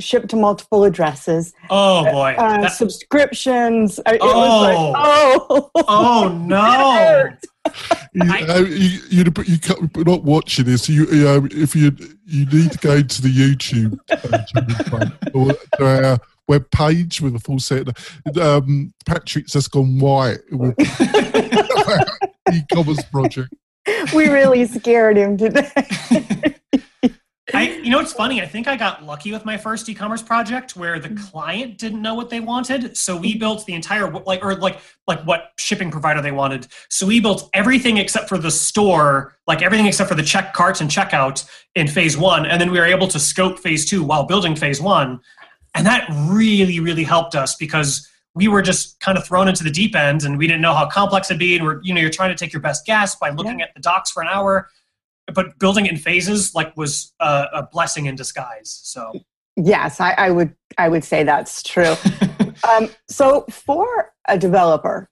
shipped 0.00 0.30
to 0.30 0.36
multiple 0.36 0.84
addresses. 0.84 1.52
Oh 1.70 2.04
boy! 2.04 2.34
Uh, 2.38 2.62
that... 2.62 2.72
Subscriptions. 2.72 3.98
It 4.06 4.18
oh. 4.20 4.60
Like, 4.60 4.94
oh, 4.96 5.70
oh 5.74 6.28
no! 6.44 7.28
you, 8.12 8.22
uh, 8.22 8.58
you, 8.60 9.00
you, 9.10 9.24
you, 9.44 9.58
are 9.98 10.04
not 10.04 10.22
watching 10.24 10.66
this. 10.66 10.88
You, 10.88 11.06
you 11.06 11.24
know, 11.24 11.48
if 11.50 11.74
you 11.74 11.96
you 12.24 12.46
need 12.46 12.72
to 12.72 12.78
go 12.78 13.02
to 13.02 13.22
the 13.22 13.28
YouTube 13.28 13.98
or 15.34 15.52
to 15.78 15.84
our 15.84 16.18
web 16.48 16.70
page 16.70 17.20
with 17.20 17.34
a 17.34 17.38
full 17.38 17.58
set. 17.58 17.88
Um, 18.38 18.92
Patrick's 19.04 19.52
just 19.52 19.70
gone 19.70 19.98
white 19.98 20.38
with 20.50 20.74
e-commerce 22.52 23.02
project. 23.04 23.52
We 24.14 24.28
really 24.28 24.66
scared 24.66 25.16
him 25.16 25.36
today. 25.36 25.70
I, 27.54 27.68
you 27.76 27.90
know, 27.90 28.00
it's 28.00 28.12
funny. 28.12 28.42
I 28.42 28.46
think 28.46 28.66
I 28.66 28.76
got 28.76 29.04
lucky 29.04 29.30
with 29.30 29.44
my 29.44 29.56
first 29.56 29.88
e-commerce 29.88 30.22
project 30.22 30.74
where 30.74 30.98
the 30.98 31.10
mm-hmm. 31.10 31.24
client 31.26 31.78
didn't 31.78 32.02
know 32.02 32.14
what 32.14 32.28
they 32.28 32.40
wanted. 32.40 32.96
So 32.96 33.16
we 33.16 33.38
built 33.38 33.64
the 33.66 33.74
entire 33.74 34.10
like 34.10 34.44
or 34.44 34.56
like 34.56 34.80
like 35.06 35.22
what 35.24 35.52
shipping 35.56 35.90
provider 35.90 36.20
they 36.20 36.32
wanted. 36.32 36.66
So 36.88 37.06
we 37.06 37.20
built 37.20 37.48
everything 37.54 37.98
except 37.98 38.28
for 38.28 38.36
the 38.36 38.50
store, 38.50 39.36
like 39.46 39.62
everything 39.62 39.86
except 39.86 40.08
for 40.08 40.16
the 40.16 40.24
check 40.24 40.54
carts 40.54 40.80
and 40.80 40.90
checkout 40.90 41.48
in 41.76 41.86
phase 41.86 42.18
one. 42.18 42.46
And 42.46 42.60
then 42.60 42.72
we 42.72 42.80
were 42.80 42.86
able 42.86 43.06
to 43.08 43.20
scope 43.20 43.60
phase 43.60 43.86
two 43.86 44.02
while 44.02 44.24
building 44.24 44.56
phase 44.56 44.80
one. 44.80 45.20
And 45.76 45.86
that 45.86 46.08
really, 46.28 46.80
really 46.80 47.04
helped 47.04 47.36
us 47.36 47.54
because 47.54 48.08
we 48.34 48.48
were 48.48 48.60
just 48.60 48.98
kind 48.98 49.16
of 49.16 49.24
thrown 49.24 49.46
into 49.46 49.62
the 49.62 49.70
deep 49.70 49.94
end 49.94 50.24
and 50.24 50.36
we 50.36 50.48
didn't 50.48 50.62
know 50.62 50.74
how 50.74 50.88
complex 50.88 51.30
it'd 51.30 51.38
be. 51.38 51.56
And 51.56 51.64
we're, 51.64 51.80
you 51.82 51.94
know, 51.94 52.00
you're 52.00 52.10
trying 52.10 52.30
to 52.30 52.36
take 52.36 52.52
your 52.52 52.60
best 52.60 52.84
guess 52.86 53.14
by 53.14 53.30
looking 53.30 53.60
yeah. 53.60 53.66
at 53.66 53.74
the 53.74 53.80
docs 53.80 54.10
for 54.10 54.22
an 54.22 54.28
hour 54.28 54.68
but 55.34 55.58
building 55.58 55.86
in 55.86 55.96
phases 55.96 56.54
like 56.54 56.76
was 56.76 57.12
a, 57.20 57.46
a 57.52 57.68
blessing 57.70 58.06
in 58.06 58.14
disguise. 58.14 58.80
So 58.84 59.12
yes, 59.56 60.00
I, 60.00 60.12
I, 60.12 60.30
would 60.30 60.54
I 60.78 60.88
would 60.88 61.04
say 61.04 61.24
that's 61.24 61.62
true. 61.62 61.94
um, 62.70 62.88
so 63.08 63.44
for 63.50 64.12
a 64.28 64.38
developer, 64.38 65.08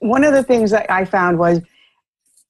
one 0.00 0.24
of 0.24 0.32
the 0.32 0.42
things 0.42 0.70
that 0.70 0.90
I 0.90 1.04
found 1.04 1.38
was 1.38 1.60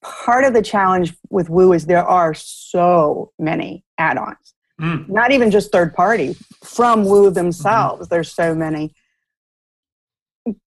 part 0.01 0.43
of 0.43 0.53
the 0.53 0.61
challenge 0.61 1.13
with 1.29 1.49
Woo 1.49 1.73
is 1.73 1.85
there 1.85 2.05
are 2.05 2.33
so 2.33 3.31
many 3.37 3.83
add-ons. 3.97 4.53
Mm. 4.79 5.07
Not 5.09 5.31
even 5.31 5.51
just 5.51 5.71
third 5.71 5.93
party 5.93 6.35
from 6.63 7.05
Woo 7.05 7.29
themselves. 7.29 8.03
Mm-hmm. 8.03 8.13
There's 8.13 8.31
so 8.31 8.55
many. 8.55 8.93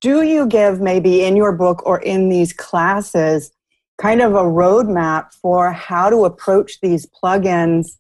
Do 0.00 0.22
you 0.22 0.46
give 0.46 0.80
maybe 0.80 1.24
in 1.24 1.34
your 1.34 1.50
book 1.50 1.84
or 1.84 2.00
in 2.00 2.28
these 2.28 2.52
classes 2.52 3.50
kind 3.98 4.20
of 4.20 4.34
a 4.34 4.42
roadmap 4.42 5.32
for 5.32 5.72
how 5.72 6.10
to 6.10 6.24
approach 6.24 6.80
these 6.80 7.06
plugins 7.06 7.96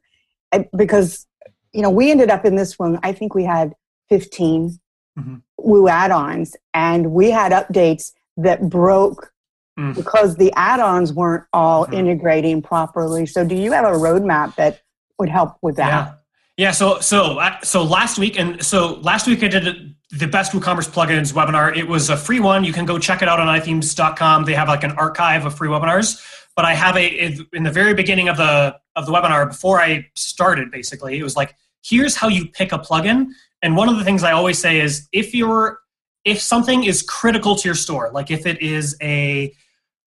because 0.76 1.26
you 1.72 1.82
know 1.82 1.90
we 1.90 2.10
ended 2.10 2.30
up 2.30 2.44
in 2.44 2.56
this 2.56 2.78
one 2.78 2.98
i 3.02 3.12
think 3.12 3.34
we 3.34 3.44
had 3.44 3.74
15 4.08 4.78
mm-hmm. 5.18 5.34
woo 5.58 5.88
add-ons 5.88 6.56
and 6.72 7.12
we 7.12 7.30
had 7.30 7.52
updates 7.52 8.12
that 8.36 8.68
broke 8.68 9.32
mm. 9.78 9.94
because 9.94 10.36
the 10.36 10.52
add-ons 10.56 11.12
weren't 11.12 11.44
all 11.52 11.84
mm-hmm. 11.84 11.94
integrating 11.94 12.62
properly 12.62 13.26
so 13.26 13.44
do 13.44 13.54
you 13.54 13.72
have 13.72 13.84
a 13.84 13.96
roadmap 13.96 14.54
that 14.56 14.82
would 15.18 15.28
help 15.28 15.56
with 15.62 15.76
that 15.76 15.88
yeah 15.88 16.14
yeah 16.56 16.70
so 16.70 16.98
so 17.00 17.40
so 17.62 17.82
last 17.82 18.18
week 18.18 18.38
and 18.38 18.64
so 18.64 18.94
last 19.00 19.26
week 19.26 19.42
i 19.42 19.48
did 19.48 19.94
the 20.18 20.28
best 20.28 20.52
WooCommerce 20.52 20.90
plugins 20.90 21.32
webinar. 21.32 21.76
It 21.76 21.88
was 21.88 22.10
a 22.10 22.16
free 22.16 22.40
one. 22.40 22.64
You 22.64 22.72
can 22.72 22.84
go 22.84 22.98
check 22.98 23.22
it 23.22 23.28
out 23.28 23.40
on 23.40 23.48
ithemes.com. 23.48 24.44
They 24.44 24.54
have 24.54 24.68
like 24.68 24.84
an 24.84 24.92
archive 24.92 25.44
of 25.44 25.56
free 25.56 25.68
webinars. 25.68 26.22
But 26.56 26.64
I 26.64 26.74
have 26.74 26.96
a 26.96 27.36
in 27.52 27.64
the 27.64 27.70
very 27.70 27.94
beginning 27.94 28.28
of 28.28 28.36
the 28.36 28.76
of 28.94 29.06
the 29.06 29.12
webinar 29.12 29.48
before 29.48 29.80
I 29.80 30.08
started. 30.14 30.70
Basically, 30.70 31.18
it 31.18 31.22
was 31.22 31.36
like 31.36 31.56
here's 31.82 32.14
how 32.14 32.28
you 32.28 32.46
pick 32.46 32.72
a 32.72 32.78
plugin. 32.78 33.26
And 33.62 33.76
one 33.76 33.88
of 33.88 33.98
the 33.98 34.04
things 34.04 34.22
I 34.22 34.32
always 34.32 34.58
say 34.58 34.80
is 34.80 35.08
if 35.12 35.34
you're 35.34 35.80
if 36.24 36.40
something 36.40 36.84
is 36.84 37.02
critical 37.02 37.56
to 37.56 37.68
your 37.68 37.74
store, 37.74 38.10
like 38.12 38.30
if 38.30 38.46
it 38.46 38.62
is 38.62 38.96
a 39.02 39.52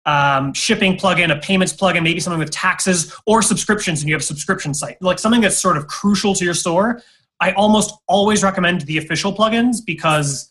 um, 0.05 0.53
shipping 0.53 0.97
plugin, 0.97 1.35
a 1.35 1.39
payments 1.39 1.73
plugin, 1.73 2.03
maybe 2.03 2.19
something 2.19 2.39
with 2.39 2.51
taxes 2.51 3.13
or 3.25 3.41
subscriptions, 3.41 4.01
and 4.01 4.09
you 4.09 4.13
have 4.13 4.21
a 4.21 4.25
subscription 4.25 4.73
site, 4.73 5.01
like 5.01 5.17
something 5.17 5.41
that's 5.41 5.57
sort 5.57 5.77
of 5.77 5.87
crucial 5.87 6.35
to 6.35 6.45
your 6.45 6.53
store, 6.53 7.01
I 7.45 7.51
almost 7.51 7.93
always 8.07 8.41
recommend 8.41 8.81
the 8.81 8.97
official 8.97 9.31
plugins 9.31 9.77
because 9.85 10.49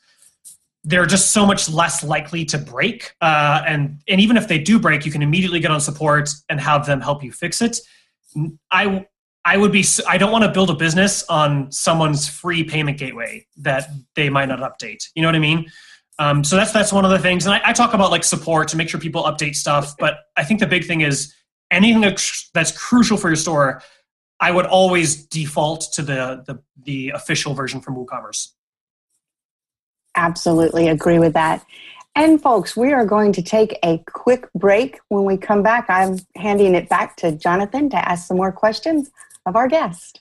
they're 0.85 1.07
just 1.07 1.33
so 1.33 1.45
much 1.45 1.69
less 1.69 2.05
likely 2.05 2.45
to 2.45 2.59
break. 2.59 3.15
Uh, 3.21 3.63
and 3.67 4.01
and 4.07 4.21
even 4.21 4.37
if 4.37 4.47
they 4.47 4.59
do 4.59 4.79
break, 4.79 5.05
you 5.05 5.11
can 5.11 5.21
immediately 5.21 5.59
get 5.59 5.73
on 5.73 5.81
support 5.81 6.31
and 6.49 6.61
have 6.61 6.87
them 6.87 7.01
help 7.01 7.25
you 7.25 7.33
fix 7.33 7.61
it. 7.61 7.81
I 8.71 9.07
I 9.45 9.57
would 9.57 9.73
be 9.73 9.85
I 10.09 10.17
don't 10.19 10.31
want 10.31 10.45
to 10.45 10.53
build 10.53 10.71
a 10.71 10.75
business 10.75 11.25
on 11.29 11.73
someone's 11.73 12.29
free 12.29 12.63
payment 12.63 12.97
gateway 12.97 13.45
that 13.57 13.91
they 14.15 14.29
might 14.31 14.47
not 14.47 14.61
update. 14.61 15.03
You 15.17 15.23
know 15.23 15.29
what 15.29 15.35
I 15.35 15.41
mean? 15.41 15.67
Um, 16.21 16.45
so 16.45 16.55
that's 16.55 16.71
that's 16.71 16.93
one 16.93 17.05
of 17.05 17.11
the 17.11 17.19
things. 17.19 17.45
And 17.45 17.57
I, 17.57 17.61
I 17.65 17.73
talk 17.73 17.93
about 17.93 18.13
like 18.13 18.23
support 18.23 18.69
to 18.69 18.77
make 18.77 18.89
sure 18.89 19.01
people 19.01 19.25
update 19.25 19.57
stuff. 19.57 19.97
But 19.99 20.19
I 20.37 20.45
think 20.45 20.61
the 20.61 20.69
big 20.69 20.85
thing 20.85 21.01
is 21.01 21.35
anything 21.73 22.03
that's 22.55 22.71
crucial 22.71 23.17
for 23.17 23.31
your 23.31 23.37
store 23.37 23.83
I 24.41 24.51
would 24.51 24.67
always 24.67 25.25
default 25.27 25.93
to 25.95 26.03
the 26.03 26.43
the, 26.47 26.61
the 26.83 27.11
official 27.11 27.55
version 27.55 27.81
from 27.81 27.97
WooCommerce. 27.97 28.53
Absolutely 30.17 30.89
agree 30.89 31.19
with 31.19 31.33
that. 31.35 31.65
And 32.17 32.41
folks, 32.41 32.77
we 32.77 32.93
are 32.93 33.05
going 33.05 33.33
to 33.33 33.43
take 33.43 33.77
a 33.83 33.99
quick 34.07 34.49
break. 34.55 35.01
When 35.09 35.25
we 35.25 35.37
come 35.37 35.63
back, 35.65 35.87
I'm 35.89 36.19
handing 36.37 36.77
it 36.77 36.89
back 36.89 37.17
to 37.17 37.33
Jonathan 37.33 37.91
to 37.91 38.09
ask 38.09 38.29
some 38.29 38.37
more 38.37 38.53
questions 38.53 39.11
of 39.47 39.57
our 39.57 39.67
guest. 39.67 40.21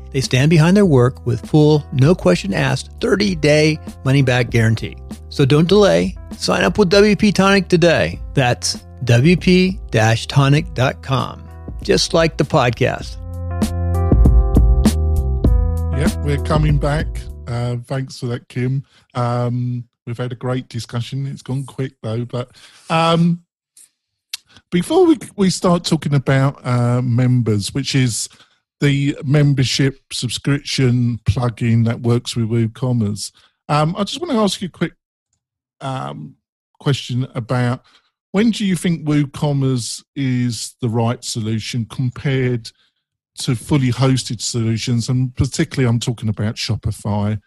They 0.11 0.21
stand 0.21 0.49
behind 0.49 0.77
their 0.77 0.85
work 0.85 1.25
with 1.25 1.47
full, 1.49 1.85
no 1.93 2.13
question 2.13 2.53
asked, 2.53 2.91
30 3.01 3.35
day 3.35 3.79
money 4.03 4.21
back 4.21 4.49
guarantee. 4.49 4.97
So 5.29 5.45
don't 5.45 5.67
delay. 5.67 6.15
Sign 6.37 6.63
up 6.63 6.77
with 6.77 6.89
WP 6.91 7.33
Tonic 7.33 7.67
today. 7.67 8.19
That's 8.33 8.77
WP 9.05 10.27
tonic.com, 10.27 11.49
just 11.81 12.13
like 12.13 12.37
the 12.37 12.43
podcast. 12.43 13.17
Yep, 15.97 16.25
we're 16.25 16.43
coming 16.43 16.77
back. 16.77 17.07
Uh, 17.47 17.77
thanks 17.85 18.19
for 18.19 18.27
that, 18.27 18.47
Kim. 18.47 18.83
Um, 19.13 19.87
we've 20.05 20.17
had 20.17 20.31
a 20.31 20.35
great 20.35 20.67
discussion. 20.67 21.27
It's 21.27 21.41
gone 21.41 21.65
quick 21.65 21.93
though, 22.01 22.25
but 22.25 22.55
um, 22.89 23.43
before 24.71 25.05
we 25.05 25.17
we 25.35 25.49
start 25.49 25.83
talking 25.83 26.13
about 26.13 26.65
uh, 26.65 27.01
members, 27.01 27.73
which 27.73 27.93
is 27.95 28.29
the 28.81 29.15
membership 29.23 30.01
subscription 30.11 31.19
plugin 31.25 31.85
that 31.85 32.01
works 32.01 32.35
with 32.35 32.49
WooCommerce, 32.49 33.31
um, 33.69 33.95
I 33.97 34.03
just 34.03 34.19
want 34.19 34.31
to 34.31 34.39
ask 34.39 34.61
you 34.61 34.67
a 34.67 34.71
quick 34.71 34.93
um, 35.79 36.35
question 36.79 37.27
about 37.35 37.83
when 38.31 38.51
do 38.51 38.65
you 38.65 38.75
think 38.75 39.05
WooCommerce 39.05 40.03
is 40.15 40.75
the 40.81 40.89
right 40.89 41.23
solution 41.23 41.85
compared 41.85 42.71
to 43.39 43.55
fully 43.55 43.91
hosted 43.91 44.41
solutions? 44.41 45.09
And 45.09 45.35
particularly, 45.35 45.87
I'm 45.87 45.99
talking 45.99 46.29
about 46.29 46.55
Shopify. 46.55 47.39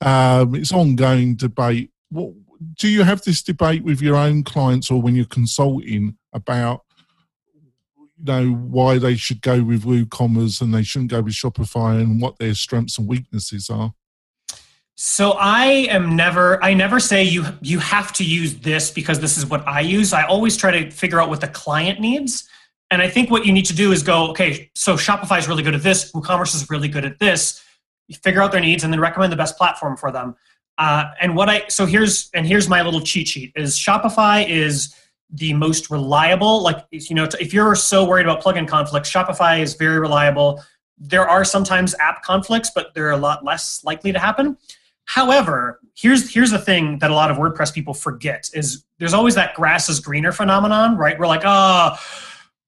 Um, 0.00 0.54
it's 0.54 0.72
ongoing 0.72 1.36
debate. 1.36 1.90
What, 2.10 2.32
do 2.74 2.88
you 2.88 3.02
have 3.02 3.22
this 3.22 3.42
debate 3.42 3.84
with 3.84 4.00
your 4.00 4.16
own 4.16 4.42
clients 4.42 4.90
or 4.90 5.00
when 5.02 5.14
you're 5.14 5.26
consulting 5.26 6.16
about 6.32 6.84
know 8.22 8.50
why 8.50 8.98
they 8.98 9.16
should 9.16 9.40
go 9.40 9.62
with 9.62 9.84
WooCommerce 9.84 10.60
and 10.60 10.74
they 10.74 10.82
shouldn't 10.82 11.10
go 11.10 11.20
with 11.20 11.34
Shopify 11.34 12.00
and 12.00 12.20
what 12.20 12.38
their 12.38 12.54
strengths 12.54 12.98
and 12.98 13.08
weaknesses 13.08 13.70
are? 13.70 13.94
So 15.00 15.32
I 15.38 15.66
am 15.90 16.16
never 16.16 16.62
I 16.62 16.74
never 16.74 16.98
say 16.98 17.22
you 17.22 17.44
you 17.62 17.78
have 17.78 18.12
to 18.14 18.24
use 18.24 18.56
this 18.56 18.90
because 18.90 19.20
this 19.20 19.38
is 19.38 19.46
what 19.46 19.66
I 19.66 19.80
use. 19.80 20.12
I 20.12 20.24
always 20.24 20.56
try 20.56 20.72
to 20.72 20.90
figure 20.90 21.20
out 21.20 21.28
what 21.28 21.40
the 21.40 21.46
client 21.46 22.00
needs. 22.00 22.48
And 22.90 23.00
I 23.00 23.08
think 23.08 23.30
what 23.30 23.46
you 23.46 23.52
need 23.52 23.66
to 23.66 23.76
do 23.76 23.92
is 23.92 24.02
go, 24.02 24.30
okay, 24.30 24.70
so 24.74 24.94
Shopify 24.94 25.38
is 25.38 25.46
really 25.46 25.62
good 25.62 25.74
at 25.74 25.82
this, 25.82 26.10
WooCommerce 26.12 26.54
is 26.54 26.68
really 26.68 26.88
good 26.88 27.04
at 27.04 27.18
this. 27.18 27.62
You 28.08 28.16
figure 28.16 28.42
out 28.42 28.50
their 28.50 28.60
needs 28.60 28.82
and 28.82 28.92
then 28.92 28.98
recommend 28.98 29.30
the 29.30 29.36
best 29.36 29.56
platform 29.56 29.96
for 29.96 30.10
them. 30.10 30.34
Uh, 30.78 31.04
and 31.20 31.36
what 31.36 31.48
I 31.48 31.68
so 31.68 31.86
here's 31.86 32.28
and 32.34 32.44
here's 32.44 32.68
my 32.68 32.82
little 32.82 33.00
cheat 33.00 33.28
sheet 33.28 33.52
is 33.54 33.78
Shopify 33.78 34.48
is 34.48 34.94
the 35.30 35.52
most 35.54 35.90
reliable. 35.90 36.62
Like 36.62 36.86
you 36.90 37.14
know, 37.14 37.28
if 37.40 37.52
you're 37.52 37.74
so 37.74 38.04
worried 38.04 38.26
about 38.26 38.42
plugin 38.42 38.66
conflicts, 38.66 39.10
Shopify 39.10 39.60
is 39.60 39.74
very 39.74 39.98
reliable. 39.98 40.62
There 40.98 41.28
are 41.28 41.44
sometimes 41.44 41.94
app 42.00 42.22
conflicts, 42.22 42.70
but 42.74 42.94
they're 42.94 43.10
a 43.10 43.16
lot 43.16 43.44
less 43.44 43.82
likely 43.84 44.12
to 44.12 44.18
happen. 44.18 44.56
However, 45.04 45.80
here's 45.94 46.32
here's 46.32 46.50
the 46.50 46.58
thing 46.58 46.98
that 46.98 47.10
a 47.10 47.14
lot 47.14 47.30
of 47.30 47.36
WordPress 47.36 47.72
people 47.72 47.94
forget 47.94 48.50
is 48.52 48.84
there's 48.98 49.14
always 49.14 49.34
that 49.36 49.54
grass 49.54 49.88
is 49.88 50.00
greener 50.00 50.32
phenomenon, 50.32 50.96
right? 50.96 51.18
We're 51.18 51.26
like, 51.26 51.42
oh, 51.44 51.96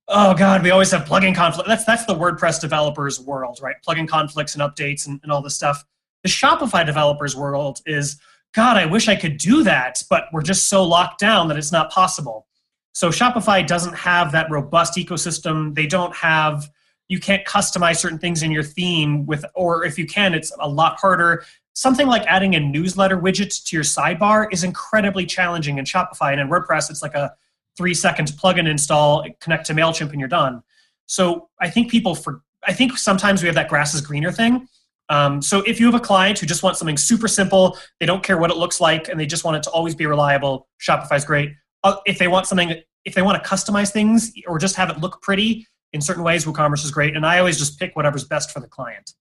oh 0.09 0.35
God, 0.35 0.63
we 0.63 0.71
always 0.71 0.91
have 0.91 1.05
plugin 1.05 1.35
conflict. 1.35 1.69
That's 1.69 1.85
that's 1.85 2.07
the 2.07 2.15
WordPress 2.15 2.61
developers 2.61 3.21
world, 3.21 3.59
right? 3.63 3.77
Plugin 3.87 4.09
conflicts 4.09 4.55
and 4.55 4.63
updates 4.63 5.07
and, 5.07 5.21
and 5.23 5.33
all 5.33 5.43
this 5.43 5.55
stuff. 5.55 5.85
The 6.23 6.29
Shopify 6.29 6.85
developers 6.85 7.35
world 7.35 7.81
is, 7.87 8.19
God, 8.53 8.77
I 8.77 8.87
wish 8.87 9.09
I 9.09 9.17
could 9.17 9.39
do 9.39 9.63
that, 9.65 10.03
but 10.11 10.25
we're 10.33 10.43
just 10.43 10.69
so 10.69 10.85
locked 10.85 11.21
down 11.21 11.49
that 11.49 11.57
it's 11.57 11.73
not 11.73 11.91
possible. 11.91 12.47
So 12.93 13.11
Shopify 13.11 13.67
doesn't 13.67 13.95
have 13.95 14.33
that 14.33 14.51
robust 14.51 14.97
ecosystem. 14.97 15.75
They 15.75 15.87
don't 15.87 16.15
have 16.15 16.69
you 17.09 17.19
can't 17.19 17.45
customize 17.45 17.97
certain 17.97 18.21
things 18.21 18.45
in 18.45 18.53
your 18.53 18.63
theme 18.63 19.27
with 19.27 19.45
or 19.57 19.85
if 19.85 19.99
you 19.99 20.07
can 20.07 20.33
it's 20.33 20.53
a 20.61 20.69
lot 20.69 20.97
harder 21.01 21.45
something 21.75 22.07
like 22.07 22.23
adding 22.27 22.55
a 22.55 22.61
newsletter 22.61 23.19
widget 23.19 23.65
to 23.65 23.77
your 23.77 23.85
sidebar 23.85 24.47
is 24.53 24.65
incredibly 24.65 25.25
challenging 25.25 25.79
in 25.79 25.85
Shopify. 25.85 26.33
And 26.33 26.41
in 26.41 26.49
WordPress, 26.49 26.91
it's 26.91 27.03
like 27.03 27.15
a 27.15 27.33
three 27.77 27.95
second 27.95 28.29
plugin 28.33 28.69
install, 28.69 29.25
connect 29.41 29.67
to 29.67 29.75
MailChimp, 29.75 30.11
and 30.11 30.21
you're 30.21 30.29
done. 30.29 30.63
So 31.07 31.49
I 31.61 31.71
think 31.71 31.91
people 31.91 32.15
for 32.15 32.43
I 32.67 32.75
think 32.75 32.99
sometimes 32.99 33.43
we 33.43 33.47
have 33.47 33.55
that 33.55 33.69
grass 33.69 33.95
is 33.95 34.03
greener 34.03 34.31
thing. 34.31 34.69
Um, 35.09 35.41
so 35.41 35.61
if 35.67 35.81
you 35.81 35.87
have 35.87 35.95
a 35.95 36.05
client 36.05 36.39
who 36.39 36.47
just 36.47 36.63
wants 36.63 36.79
something 36.79 36.99
super 36.99 37.27
simple, 37.27 37.79
they 37.99 38.07
don't 38.07 38.23
care 38.23 38.37
what 38.37 38.51
it 38.51 38.59
looks 38.59 38.81
like, 38.81 39.09
and 39.09 39.19
they 39.19 39.27
just 39.27 39.45
want 39.45 39.57
it 39.57 39.63
to 39.65 39.71
always 39.71 39.95
be 39.95 40.07
reliable, 40.07 40.69
Shopify's 40.81 41.25
great. 41.25 41.53
Uh, 41.83 41.97
if 42.07 42.19
they 42.19 42.29
want 42.29 42.47
something, 42.47 42.75
if 43.05 43.15
they 43.15 43.23
want 43.23 43.43
to 43.43 43.49
customize 43.49 43.91
things 43.93 44.33
or 44.47 44.59
just 44.59 44.77
have 44.77 44.91
it 44.91 44.99
look 44.99 45.23
pretty 45.23 45.67
in 45.93 46.01
certain 46.01 46.23
ways, 46.23 46.45
WooCommerce 46.45 46.85
is 46.85 46.91
great. 46.91 47.17
And 47.17 47.27
I 47.27 47.39
always 47.39 47.59
just 47.59 47.79
pick 47.79 47.97
whatever's 47.97 48.25
best 48.25 48.51
for 48.53 48.61
the 48.61 48.69
client. 48.69 49.13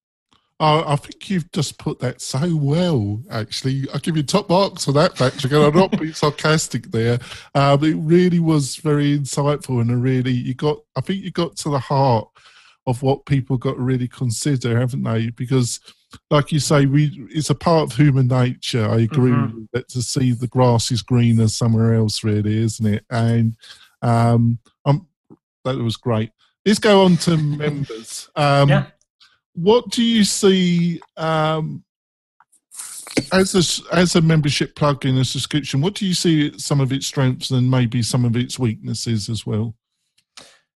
Oh, 0.62 0.84
I 0.86 0.98
think 0.98 1.30
you've 1.30 1.50
just 1.54 1.78
put 1.80 2.00
that 2.00 2.20
so 2.20 2.54
well. 2.54 3.22
Actually, 3.32 3.88
I 3.94 3.98
give 4.00 4.18
you 4.18 4.24
top 4.24 4.50
marks 4.50 4.84
for 4.84 4.92
that, 4.92 5.16
Patrick. 5.16 5.54
And 5.54 5.64
I'm 5.64 5.74
not 5.74 5.98
being 5.98 6.12
sarcastic 6.14 6.92
there. 6.92 7.20
Um, 7.56 7.82
it 7.86 7.96
really 7.96 8.40
was 8.40 8.76
very 8.76 9.18
insightful, 9.18 9.80
and 9.80 10.04
really 10.04 10.34
you 10.34 10.54
got. 10.54 10.80
I 10.98 11.02
think 11.02 11.24
you 11.24 11.32
got 11.32 11.56
to 11.58 11.70
the 11.70 11.80
heart 11.80 12.28
of 12.86 13.02
what 13.02 13.26
people 13.26 13.58
got 13.58 13.76
to 13.76 13.82
really 13.82 14.10
consider, 14.10 14.78
haven't 14.78 15.04
they? 15.04 15.30
Because, 15.30 15.80
like 16.30 16.52
you 16.52 16.60
say, 16.60 16.86
we 16.86 17.28
it's 17.30 17.50
a 17.50 17.56
part 17.56 17.92
of 17.92 17.98
human 17.98 18.28
nature. 18.28 18.88
I 18.88 19.02
agree 19.02 19.32
mm-hmm. 19.32 19.64
that 19.74 19.88
to 19.90 20.02
see 20.02 20.32
the 20.32 20.48
grass 20.48 20.92
is 20.92 21.02
greener 21.02 21.48
somewhere 21.48 21.94
else, 21.94 22.24
really, 22.24 22.58
isn't 22.58 22.86
it? 22.86 23.06
And 23.10 23.56
um, 24.02 24.60
um 24.86 25.08
that 25.66 25.78
was 25.78 25.98
great. 25.98 26.32
Let's 26.66 26.80
go 26.80 27.04
on 27.04 27.18
to 27.18 27.38
members. 27.38 28.30
Um, 28.36 28.70
yeah 28.70 28.86
what 29.62 29.90
do 29.90 30.04
you 30.04 30.24
see 30.24 31.02
um, 31.18 31.84
as 33.32 33.56
a 33.56 33.96
as 33.96 34.16
a 34.16 34.22
membership 34.22 34.76
plugin, 34.76 35.20
a 35.20 35.26
subscription? 35.26 35.82
What 35.82 35.96
do 35.96 36.08
you 36.08 36.14
see 36.14 36.58
some 36.58 36.80
of 36.80 36.94
its 36.94 37.08
strengths 37.08 37.52
and 37.52 37.70
maybe 37.70 38.02
some 38.02 38.26
of 38.26 38.36
its 38.36 38.58
weaknesses 38.58 39.30
as 39.30 39.46
well? 39.46 39.76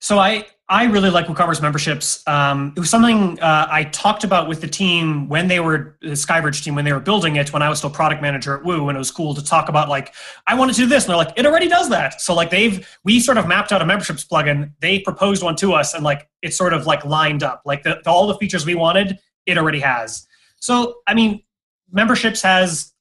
So 0.02 0.18
I 0.18 0.48
I 0.68 0.86
really 0.86 1.12
like 1.12 1.28
WooCommerce 1.28 1.62
memberships. 1.62 2.24
Um, 2.28 2.74
it 2.76 2.80
was 2.80 2.90
something 2.90 3.40
uh, 3.40 3.68
I 3.70 3.84
talked 3.84 4.24
about 4.24 4.50
with 4.50 4.62
the 4.62 4.68
team 4.68 5.30
when 5.30 5.48
they 5.48 5.60
were 5.60 5.98
the 6.02 6.12
SkyVerge 6.12 6.64
team 6.64 6.74
when 6.74 6.86
they 6.86 6.94
were 6.94 7.00
building 7.00 7.36
it. 7.36 7.54
When 7.54 7.62
I 7.62 7.70
was 7.70 7.78
still 7.78 7.92
product 7.92 8.20
manager 8.20 8.58
at 8.58 8.66
Woo, 8.66 8.90
and 8.90 8.96
it 8.96 9.00
was 9.00 9.12
cool 9.12 9.36
to 9.36 9.44
talk 9.44 9.70
about 9.70 9.90
like 9.90 10.14
I 10.48 10.56
want 10.56 10.72
to 10.72 10.78
do 10.78 10.88
this, 10.88 11.04
and 11.04 11.12
they're 11.12 11.18
like, 11.18 11.34
it 11.38 11.46
already 11.46 11.68
does 11.68 11.88
that. 11.90 12.20
So 12.20 12.34
like 12.34 12.50
they've 12.50 12.88
we 13.04 13.20
sort 13.20 13.38
of 13.38 13.48
mapped 13.48 13.72
out 13.72 13.84
a 13.84 13.86
memberships 13.86 14.26
plugin. 14.26 14.72
They 14.80 15.00
proposed 15.00 15.44
one 15.44 15.56
to 15.58 15.74
us, 15.74 15.94
and 15.94 16.04
like 16.04 16.28
it's 16.42 16.58
sort 16.58 16.74
of 16.74 16.88
like 16.88 17.06
lined 17.06 17.44
up. 17.44 17.62
Like 17.64 17.84
the, 17.84 18.02
all 18.10 18.26
the 18.26 18.36
features 18.36 18.66
we 18.66 18.74
wanted, 18.74 19.20
it 19.46 19.60
already 19.60 19.82
has. 19.82 20.26
So 20.56 20.96
I 21.06 21.14
mean, 21.14 21.44
memberships 21.92 22.42
has 22.42 22.92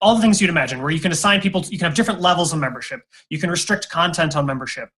all 0.00 0.14
the 0.14 0.22
things 0.22 0.40
you'd 0.40 0.50
imagine, 0.50 0.80
where 0.80 0.90
you 0.90 1.00
can 1.00 1.12
assign 1.12 1.40
people, 1.40 1.64
you 1.68 1.78
can 1.78 1.86
have 1.86 1.94
different 1.94 2.20
levels 2.20 2.52
of 2.52 2.58
membership. 2.58 3.00
You 3.30 3.38
can 3.38 3.50
restrict 3.50 3.90
content 3.90 4.36
on 4.36 4.46
membership. 4.46 4.90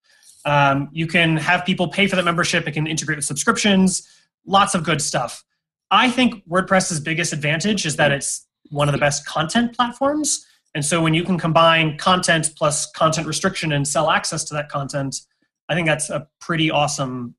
Um, 0.45 0.89
you 0.93 1.07
can 1.07 1.37
have 1.37 1.65
people 1.65 1.89
pay 1.89 2.07
for 2.07 2.17
that 2.17 2.25
membership. 2.25 2.67
It 2.67 2.73
can 2.73 2.87
integrate 2.87 3.17
with 3.17 3.25
subscriptions. 3.25 4.09
Lots 4.47 4.75
of 4.75 4.85
good 4.85 5.03
stuff. 5.03 5.45
I 5.91 6.11
think 6.11 6.47
WordPress's 6.49 7.01
biggest 7.01 7.33
advantage 7.33 7.85
is 7.85 7.97
that 7.97 8.13
it's 8.13 8.47
one 8.71 8.89
of 8.89 8.93
the 8.93 8.99
best 8.99 9.27
content 9.27 9.75
platforms. 9.75 10.47
And 10.75 10.85
so 10.85 11.03
when 11.03 11.15
you 11.15 11.25
can 11.25 11.37
combine 11.37 11.99
content 11.99 12.53
plus 12.57 12.91
content 12.93 13.27
restriction 13.27 13.73
and 13.73 13.87
sell 13.87 14.11
access 14.11 14.45
to 14.45 14.55
that 14.55 14.69
content, 14.69 15.21
I 15.69 15.75
think 15.75 15.87
that's 15.87 16.11
a 16.11 16.29
pretty 16.41 16.71
awesome 16.71 17.35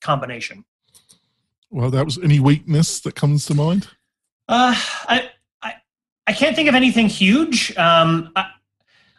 combination. 0.00 0.64
Well, 1.70 1.90
that 1.90 2.04
was 2.04 2.18
any 2.18 2.40
weakness 2.40 3.00
that 3.00 3.14
comes 3.14 3.46
to 3.46 3.54
mind? 3.54 3.88
Uh, 4.48 4.74
I, 5.08 5.30
I, 5.62 5.74
I 6.26 6.32
can't 6.32 6.56
think 6.56 6.68
of 6.68 6.74
anything 6.74 7.08
huge. 7.08 7.76
Um, 7.76 8.32
I, 8.36 8.46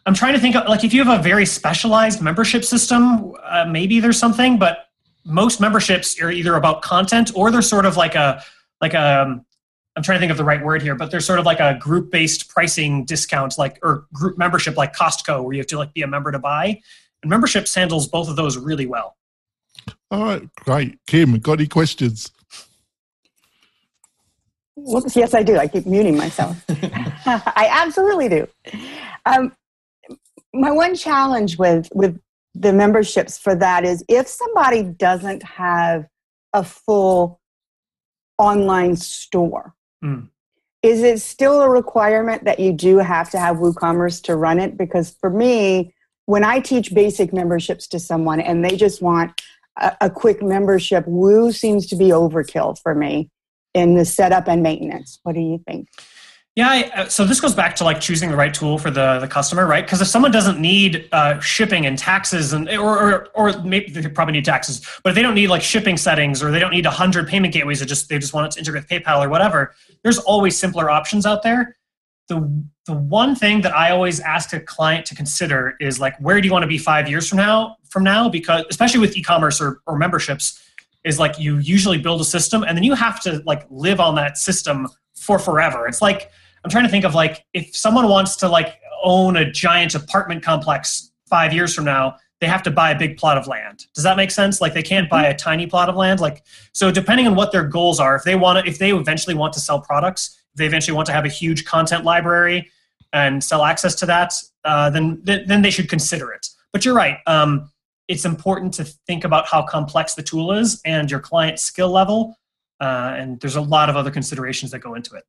I'm 0.08 0.14
trying 0.14 0.34
to 0.34 0.40
think 0.40 0.56
of 0.56 0.70
like 0.70 0.86
if 0.86 0.94
you 0.94 1.04
have 1.04 1.20
a 1.20 1.22
very 1.22 1.46
specialized 1.46 2.22
membership 2.22 2.64
system, 2.64 3.34
uh, 3.44 3.66
maybe 3.66 4.00
there's 4.00 4.18
something, 4.18 4.58
but 4.58 4.88
most 5.26 5.60
memberships 5.60 6.20
are 6.22 6.32
either 6.32 6.56
about 6.56 6.82
content 6.82 7.34
or 7.36 7.52
they're 7.52 7.62
sort 7.62 7.86
of 7.86 7.98
like 7.98 8.16
a 8.16 8.42
like 8.80 8.94
a 8.94 9.24
um, 9.24 9.46
I'm 9.98 10.04
trying 10.04 10.16
to 10.16 10.20
think 10.22 10.32
of 10.32 10.38
the 10.38 10.46
right 10.46 10.64
word 10.64 10.82
here, 10.82 10.96
but 10.96 11.12
there's 11.12 11.26
sort 11.26 11.40
of 11.40 11.46
like 11.46 11.60
a 11.60 11.78
group 11.78 12.10
based 12.10 12.48
pricing 12.48 13.04
discount, 13.04 13.58
like 13.58 13.80
or 13.84 14.06
group 14.14 14.38
membership 14.38 14.78
like 14.78 14.96
Costco, 14.96 15.44
where 15.44 15.52
you 15.52 15.60
have 15.60 15.68
to 15.68 15.78
like 15.78 15.93
be 15.93 16.04
a 16.04 16.08
member 16.08 16.32
to 16.32 16.39
buy. 16.39 16.80
And 17.22 17.30
memberships 17.30 17.76
handles 17.76 18.08
both 18.08 18.30
of 18.30 18.38
those 18.38 18.58
really 18.58 18.86
well. 18.86 19.17
All 20.10 20.24
right, 20.24 20.48
great. 20.56 21.00
Kim, 21.06 21.38
got 21.39 21.60
any 21.60 21.67
questions? 21.67 22.32
Whoops, 24.78 25.17
yes, 25.17 25.34
I 25.34 25.43
do. 25.43 25.58
I 25.58 25.67
keep 25.67 25.86
muting 25.86 26.15
myself. 26.15 26.63
I 26.70 27.67
absolutely 27.70 28.30
do. 28.30 28.48
Um, 29.26 29.52
my 30.58 30.72
one 30.72 30.96
challenge 30.96 31.58
with 31.58 31.89
with 31.93 32.20
the 32.56 32.74
memberships 32.74 33.38
for 33.38 33.56
that 33.56 33.86
is 33.86 34.04
if 34.10 34.28
somebody 34.28 34.84
doesn't 34.84 35.43
have 35.43 36.08
a 36.54 36.63
full 36.63 37.39
online 38.39 38.96
store 38.96 39.76
mm. 40.04 40.28
is 40.82 41.04
it 41.04 41.20
still 41.20 41.62
a 41.62 41.70
requirement 41.70 42.46
that 42.46 42.60
you 42.60 42.74
do 42.74 42.98
have 42.98 43.30
to 43.30 43.39
have 43.39 43.58
woocommerce 43.58 44.22
to 44.24 44.36
run 44.36 44.60
it? 44.60 44.78
Because 44.78 45.15
for 45.20 45.30
me 45.30 45.93
when 46.26 46.43
i 46.43 46.60
teach 46.60 46.93
basic 46.93 47.32
memberships 47.32 47.88
to 47.88 48.00
someone 48.00 48.39
and 48.39 48.65
they 48.65 48.76
just 48.76 49.02
want 49.02 49.41
a, 49.80 49.96
a 50.02 50.10
quick 50.10 50.41
membership 50.41 51.06
woo 51.08 51.52
seems 51.52 51.88
to 51.88 51.96
be 51.96 52.10
overkill 52.10 52.78
for 52.82 52.96
me 52.96 53.30
in 53.74 53.96
the 53.96 54.06
setup 54.06 54.48
and 54.48 54.63
maintenance. 54.63 55.20
What 55.24 55.36
do 55.36 55.41
you 55.41 55.62
think 55.67 55.88
yeah, 56.58 56.70
I, 56.70 57.02
uh, 57.02 57.08
so 57.08 57.24
this 57.24 57.39
goes 57.39 57.54
back 57.54 57.76
to 57.76 57.84
like 57.84 58.02
choosing 58.02 58.32
the 58.32 58.36
right 58.36 58.52
tool 58.52 58.80
for 58.80 58.89
the, 58.89 59.20
the 59.20 59.28
customer, 59.28 59.67
right? 59.67 59.86
Because 59.86 60.02
if 60.02 60.08
someone 60.08 60.32
doesn't 60.32 60.60
need 60.60 61.08
uh, 61.12 61.39
shipping 61.39 61.86
and 61.86 62.00
taxes, 62.00 62.52
and 62.52 62.67
or, 62.67 62.98
or 62.98 63.28
or 63.36 63.62
maybe 63.62 63.91
they 63.91 64.10
probably 64.10 64.32
need 64.32 64.46
taxes, 64.46 64.82
but 65.04 65.12
if 65.12 65.15
they 65.15 65.22
don't 65.22 65.36
need 65.36 65.52
like 65.52 65.62
shipping 65.62 65.98
settings 65.98 66.41
or 66.41 66.50
they 66.50 66.58
don't 66.58 66.72
need 66.72 66.84
hundred 66.88 67.28
payment 67.28 67.54
gateways, 67.54 67.80
or 67.80 67.86
just 67.86 68.10
they 68.10 68.17
just 68.17 68.34
want 68.34 68.48
it 68.48 68.52
to 68.54 68.60
integrate 68.60 68.89
with 68.89 68.89
PayPal 68.89 69.24
or 69.24 69.30
whatever, 69.30 69.76
there's 70.02 70.17
always 70.17 70.58
simpler 70.58 70.89
options 70.89 71.28
out 71.28 71.43
there. 71.43 71.78
The 72.28 72.65
the 72.88 72.93
one 72.93 73.36
thing 73.36 73.62
that 73.62 73.76
I 73.76 73.91
always 73.91 74.20
ask 74.20 74.52
a 74.52 74.60
client 74.60 75.06
to 75.06 75.15
consider 75.15 75.76
is 75.80 76.00
like, 76.00 76.20
where 76.20 76.41
do 76.41 76.48
you 76.48 76.52
want 76.52 76.63
to 76.63 76.67
be 76.67 76.80
five 76.80 77.08
years 77.08 77.30
from 77.30 77.38
now? 77.38 77.78
From 77.88 78.04
now, 78.04 78.30
because 78.30 78.65
especially 78.72 79.00
with 79.00 79.15
e-commerce 79.15 79.62
or, 79.62 79.82
or 79.86 79.96
memberships, 79.96 80.60
is 81.04 81.20
like 81.20 81.38
you 81.38 81.60
usually 81.60 82.00
build 82.00 82.20
a 82.20 82.26
system 82.26 82.63
and 82.63 82.76
then 82.76 82.84
you 82.84 82.96
have 82.96 83.20
to 83.22 83.43
like 83.46 83.63
live 83.70 84.00
on 84.00 84.15
that 84.15 84.39
system 84.39 84.88
for 85.13 85.38
forever. 85.38 85.88
It's 85.88 86.02
like 86.02 86.32
I'm 86.67 86.71
trying 86.71 86.84
to 86.84 86.89
think 86.89 87.06
of 87.06 87.15
like 87.15 87.45
if 87.53 87.73
someone 87.73 88.10
wants 88.10 88.36
to 88.38 88.49
like 88.49 88.82
own 89.01 89.38
a 89.38 89.49
giant 89.49 89.95
apartment 89.95 90.43
complex 90.43 91.13
five 91.25 91.53
years 91.53 91.73
from 91.73 91.86
now, 91.86 92.17
they 92.41 92.47
have 92.47 92.62
to 92.63 92.71
buy 92.71 92.91
a 92.91 92.99
big 92.99 93.15
plot 93.15 93.38
of 93.38 93.47
land. 93.47 93.86
Does 93.95 94.03
that 94.03 94.17
make 94.17 94.32
sense? 94.32 94.60
Like 94.60 94.73
they 94.73 94.84
can't 94.84 95.10
buy 95.10 95.27
a 95.27 95.34
tiny 95.34 95.65
plot 95.65 95.88
of 95.88 95.95
land. 95.95 96.19
Like 96.19 96.43
so, 96.73 96.91
depending 96.91 97.25
on 97.25 97.36
what 97.36 97.53
their 97.53 97.63
goals 97.63 98.01
are, 98.01 98.17
if 98.17 98.25
they 98.25 98.36
want 98.36 98.60
to, 98.60 98.69
if 98.69 98.80
they 98.80 98.91
eventually 98.91 99.34
want 99.34 99.53
to 99.53 99.62
sell 99.62 99.80
products, 99.80 100.41
if 100.51 100.58
they 100.58 100.65
eventually 100.65 100.93
want 100.93 101.06
to 101.06 101.13
have 101.13 101.23
a 101.23 101.30
huge 101.30 101.63
content 101.63 102.03
library 102.03 102.69
and 103.13 103.41
sell 103.41 103.63
access 103.63 103.95
to 103.95 104.06
that, 104.06 104.34
uh, 104.65 104.89
then 104.89 105.21
then 105.23 105.62
they 105.62 105.71
should 105.71 105.88
consider 105.88 106.34
it. 106.34 106.49
But 106.73 106.84
you're 106.84 106.95
right. 106.95 107.19
Um, 107.27 107.71
it's 108.10 108.25
important 108.25 108.73
to 108.73 108.84
think 108.84 109.23
about 109.23 109.47
how 109.47 109.62
complex 109.62 110.15
the 110.15 110.23
tool 110.23 110.51
is 110.51 110.82
and 110.84 111.10
your 111.10 111.21
client 111.21 111.60
skill 111.60 111.91
level. 111.91 112.36
Uh, 112.82 113.15
and 113.17 113.39
there's 113.39 113.56
a 113.56 113.62
lot 113.62 113.89
of 113.89 113.95
other 113.95 114.12
considerations 114.12 114.71
that 114.71 114.80
go 114.80 114.95
into 114.95 115.15
it. 115.15 115.23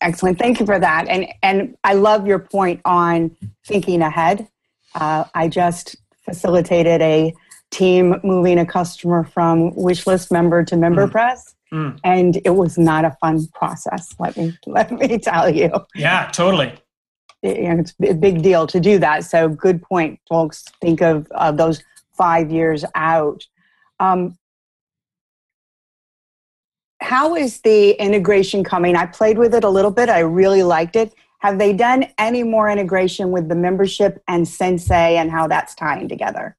Excellent. 0.00 0.38
Thank 0.38 0.60
you 0.60 0.66
for 0.66 0.78
that. 0.78 1.08
And 1.08 1.26
and 1.42 1.76
I 1.84 1.94
love 1.94 2.26
your 2.26 2.38
point 2.38 2.80
on 2.84 3.36
thinking 3.66 4.02
ahead. 4.02 4.48
Uh, 4.94 5.24
I 5.34 5.48
just 5.48 5.96
facilitated 6.24 7.00
a 7.02 7.34
team 7.70 8.20
moving 8.22 8.58
a 8.58 8.66
customer 8.66 9.24
from 9.24 9.72
wishlist 9.72 10.30
member 10.30 10.64
to 10.64 10.76
member 10.76 11.06
mm. 11.06 11.10
press. 11.10 11.54
Mm. 11.72 11.98
And 12.04 12.40
it 12.44 12.54
was 12.54 12.78
not 12.78 13.04
a 13.04 13.16
fun 13.20 13.46
process. 13.48 14.14
Let 14.18 14.36
me 14.36 14.56
let 14.66 14.90
me 14.92 15.18
tell 15.18 15.50
you. 15.50 15.70
Yeah, 15.94 16.30
totally. 16.32 16.72
It, 17.42 17.58
it's 17.58 17.94
a 18.02 18.14
big 18.14 18.42
deal 18.42 18.66
to 18.68 18.80
do 18.80 18.98
that. 18.98 19.24
So 19.24 19.48
good 19.48 19.82
point, 19.82 20.20
folks. 20.28 20.64
Think 20.80 21.02
of 21.02 21.26
uh, 21.34 21.52
those 21.52 21.82
five 22.16 22.50
years 22.50 22.84
out. 22.94 23.46
Um, 24.00 24.38
how 27.08 27.34
is 27.34 27.62
the 27.62 27.92
integration 27.92 28.62
coming? 28.62 28.94
I 28.94 29.06
played 29.06 29.38
with 29.38 29.54
it 29.54 29.64
a 29.64 29.68
little 29.70 29.90
bit. 29.90 30.10
I 30.10 30.18
really 30.18 30.62
liked 30.62 30.94
it. 30.94 31.14
Have 31.38 31.58
they 31.58 31.72
done 31.72 32.04
any 32.18 32.42
more 32.42 32.68
integration 32.68 33.30
with 33.30 33.48
the 33.48 33.54
membership 33.54 34.22
and 34.28 34.46
Sensei 34.46 35.16
and 35.16 35.30
how 35.30 35.46
that's 35.46 35.74
tying 35.74 36.06
together? 36.06 36.54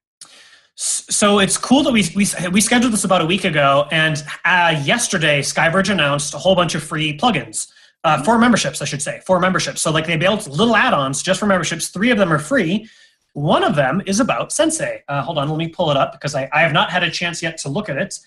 So 0.73 1.37
it's 1.37 1.55
cool 1.55 1.83
that 1.83 1.91
we, 1.91 2.03
we, 2.15 2.25
we 2.51 2.61
scheduled 2.61 2.93
this 2.93 3.03
about 3.03 3.21
a 3.21 3.27
week 3.27 3.43
ago, 3.43 3.87
and 3.91 4.23
uh, 4.43 4.81
yesterday 4.83 5.41
SkyVerge 5.41 5.91
announced 5.91 6.33
a 6.33 6.39
whole 6.39 6.55
bunch 6.55 6.73
of 6.73 6.81
free 6.81 7.15
plugins 7.15 7.71
uh, 8.03 8.23
for 8.23 8.39
memberships, 8.39 8.81
I 8.81 8.85
should 8.85 9.03
say, 9.03 9.21
for 9.27 9.39
memberships. 9.39 9.81
So 9.81 9.91
like 9.91 10.07
they 10.07 10.17
built 10.17 10.47
little 10.47 10.75
add-ons 10.75 11.21
just 11.21 11.39
for 11.39 11.45
memberships. 11.45 11.89
Three 11.89 12.09
of 12.09 12.17
them 12.17 12.33
are 12.33 12.39
free. 12.39 12.89
One 13.33 13.63
of 13.63 13.75
them 13.75 14.01
is 14.07 14.19
about 14.19 14.51
Sensei. 14.51 15.03
Uh, 15.07 15.21
hold 15.21 15.37
on, 15.37 15.47
let 15.47 15.59
me 15.59 15.67
pull 15.67 15.91
it 15.91 15.97
up 15.97 16.13
because 16.13 16.33
I, 16.33 16.49
I 16.51 16.61
have 16.61 16.73
not 16.73 16.89
had 16.89 17.03
a 17.03 17.11
chance 17.11 17.43
yet 17.43 17.57
to 17.59 17.69
look 17.69 17.87
at 17.87 17.97
it 17.97 18.17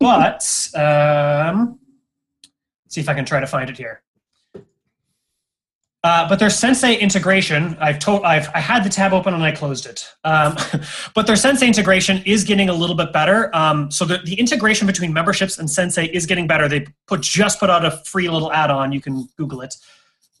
but 0.00 0.42
um, 0.74 1.78
see 2.88 3.00
if 3.00 3.08
I 3.08 3.14
can 3.14 3.24
try 3.24 3.40
to 3.40 3.46
find 3.46 3.70
it 3.70 3.76
here. 3.76 4.02
Uh, 6.04 6.28
but 6.28 6.38
their 6.38 6.48
Sensei 6.48 6.94
integration, 6.94 7.76
I've 7.80 7.98
told, 7.98 8.22
I've 8.22 8.48
I 8.54 8.60
had 8.60 8.84
the 8.84 8.88
tab 8.88 9.12
open 9.12 9.34
and 9.34 9.42
I 9.42 9.50
closed 9.50 9.84
it. 9.84 10.08
Um, 10.22 10.56
but 11.14 11.26
their 11.26 11.34
Sensei 11.34 11.66
integration 11.66 12.22
is 12.24 12.44
getting 12.44 12.68
a 12.68 12.72
little 12.72 12.94
bit 12.94 13.12
better. 13.12 13.54
Um, 13.54 13.90
so 13.90 14.04
the, 14.04 14.18
the 14.18 14.34
integration 14.34 14.86
between 14.86 15.12
memberships 15.12 15.58
and 15.58 15.68
Sensei 15.68 16.06
is 16.06 16.24
getting 16.24 16.46
better. 16.46 16.68
They 16.68 16.86
put 17.08 17.20
just 17.20 17.58
put 17.58 17.68
out 17.68 17.84
a 17.84 17.90
free 17.90 18.28
little 18.28 18.52
add-on. 18.52 18.92
You 18.92 19.00
can 19.00 19.28
Google 19.36 19.60
it. 19.62 19.74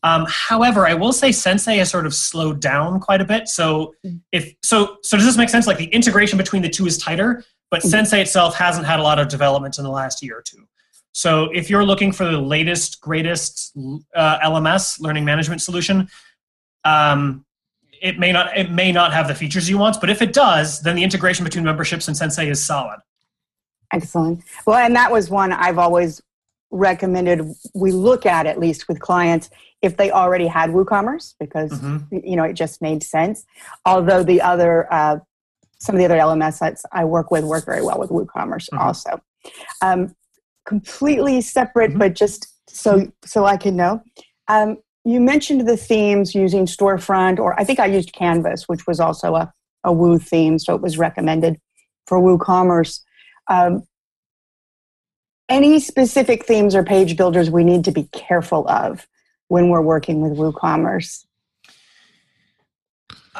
Um, 0.04 0.26
however, 0.28 0.86
I 0.86 0.94
will 0.94 1.12
say 1.12 1.32
Sensei 1.32 1.78
has 1.78 1.90
sort 1.90 2.06
of 2.06 2.14
slowed 2.14 2.60
down 2.60 3.00
quite 3.00 3.20
a 3.20 3.24
bit. 3.24 3.48
So 3.48 3.94
if 4.30 4.54
so, 4.62 4.98
so 5.02 5.16
does 5.16 5.26
this 5.26 5.36
make 5.36 5.48
sense? 5.48 5.66
Like 5.66 5.78
the 5.78 5.86
integration 5.86 6.38
between 6.38 6.62
the 6.62 6.68
two 6.68 6.86
is 6.86 6.98
tighter, 6.98 7.44
but 7.70 7.80
mm-hmm. 7.80 7.88
Sensei 7.88 8.20
itself 8.20 8.54
hasn't 8.54 8.86
had 8.86 9.00
a 9.00 9.02
lot 9.02 9.18
of 9.18 9.28
development 9.28 9.78
in 9.78 9.84
the 9.84 9.90
last 9.90 10.22
year 10.22 10.38
or 10.38 10.42
two. 10.42 10.66
So 11.12 11.50
if 11.52 11.68
you're 11.68 11.84
looking 11.84 12.12
for 12.12 12.24
the 12.24 12.38
latest, 12.38 13.00
greatest 13.00 13.76
uh, 14.14 14.38
LMS 14.40 15.00
learning 15.00 15.24
management 15.24 15.60
solution, 15.62 16.08
um, 16.84 17.44
it 18.00 18.18
may 18.18 18.30
not 18.30 18.56
it 18.56 18.70
may 18.70 18.92
not 18.92 19.12
have 19.12 19.26
the 19.26 19.34
features 19.34 19.68
you 19.68 19.78
want, 19.78 20.00
but 20.00 20.10
if 20.10 20.22
it 20.22 20.32
does, 20.32 20.80
then 20.82 20.94
the 20.96 21.02
integration 21.02 21.44
between 21.44 21.64
memberships 21.64 22.06
and 22.06 22.16
Sensei 22.16 22.48
is 22.48 22.64
solid. 22.64 23.00
Excellent. 23.92 24.44
Well, 24.66 24.78
and 24.78 24.94
that 24.94 25.10
was 25.10 25.30
one 25.30 25.52
I've 25.52 25.78
always 25.78 26.22
recommended 26.70 27.42
we 27.74 27.90
look 27.90 28.26
at 28.26 28.46
at 28.46 28.58
least 28.58 28.88
with 28.88 29.00
clients 29.00 29.48
if 29.80 29.96
they 29.96 30.10
already 30.10 30.46
had 30.46 30.68
WooCommerce 30.68 31.34
because 31.40 31.70
mm-hmm. 31.70 32.18
you 32.22 32.36
know 32.36 32.44
it 32.44 32.54
just 32.54 32.82
made 32.82 33.02
sense. 33.02 33.44
Although 33.84 34.22
the 34.22 34.40
other 34.40 34.92
uh, 34.92 35.18
some 35.78 35.94
of 35.94 35.98
the 35.98 36.04
other 36.04 36.18
LMS 36.18 36.54
sites 36.54 36.84
I 36.92 37.04
work 37.04 37.30
with 37.30 37.44
work 37.44 37.64
very 37.64 37.82
well 37.82 37.98
with 37.98 38.10
WooCommerce 38.10 38.68
mm-hmm. 38.70 38.78
also. 38.78 39.20
Um, 39.82 40.14
completely 40.66 41.40
separate, 41.40 41.90
mm-hmm. 41.90 42.00
but 42.00 42.14
just 42.14 42.48
so 42.68 43.10
so 43.24 43.44
I 43.44 43.56
can 43.56 43.76
know. 43.76 44.02
Um, 44.48 44.78
you 45.04 45.20
mentioned 45.20 45.66
the 45.66 45.76
themes 45.76 46.34
using 46.34 46.66
storefront, 46.66 47.38
or 47.38 47.58
I 47.58 47.64
think 47.64 47.80
I 47.80 47.86
used 47.86 48.12
Canvas, 48.12 48.68
which 48.68 48.86
was 48.86 49.00
also 49.00 49.34
a, 49.36 49.52
a 49.84 49.92
Woo 49.92 50.18
theme, 50.18 50.58
so 50.58 50.74
it 50.74 50.82
was 50.82 50.98
recommended 50.98 51.58
for 52.06 52.20
WooCommerce. 52.20 53.00
Um, 53.48 53.84
any 55.48 55.80
specific 55.80 56.44
themes 56.44 56.74
or 56.74 56.84
page 56.84 57.16
builders 57.16 57.50
we 57.50 57.64
need 57.64 57.84
to 57.84 57.92
be 57.92 58.04
careful 58.12 58.68
of 58.68 59.06
when 59.48 59.70
we're 59.70 59.82
working 59.82 60.20
with 60.20 60.36
WooCommerce? 60.38 61.24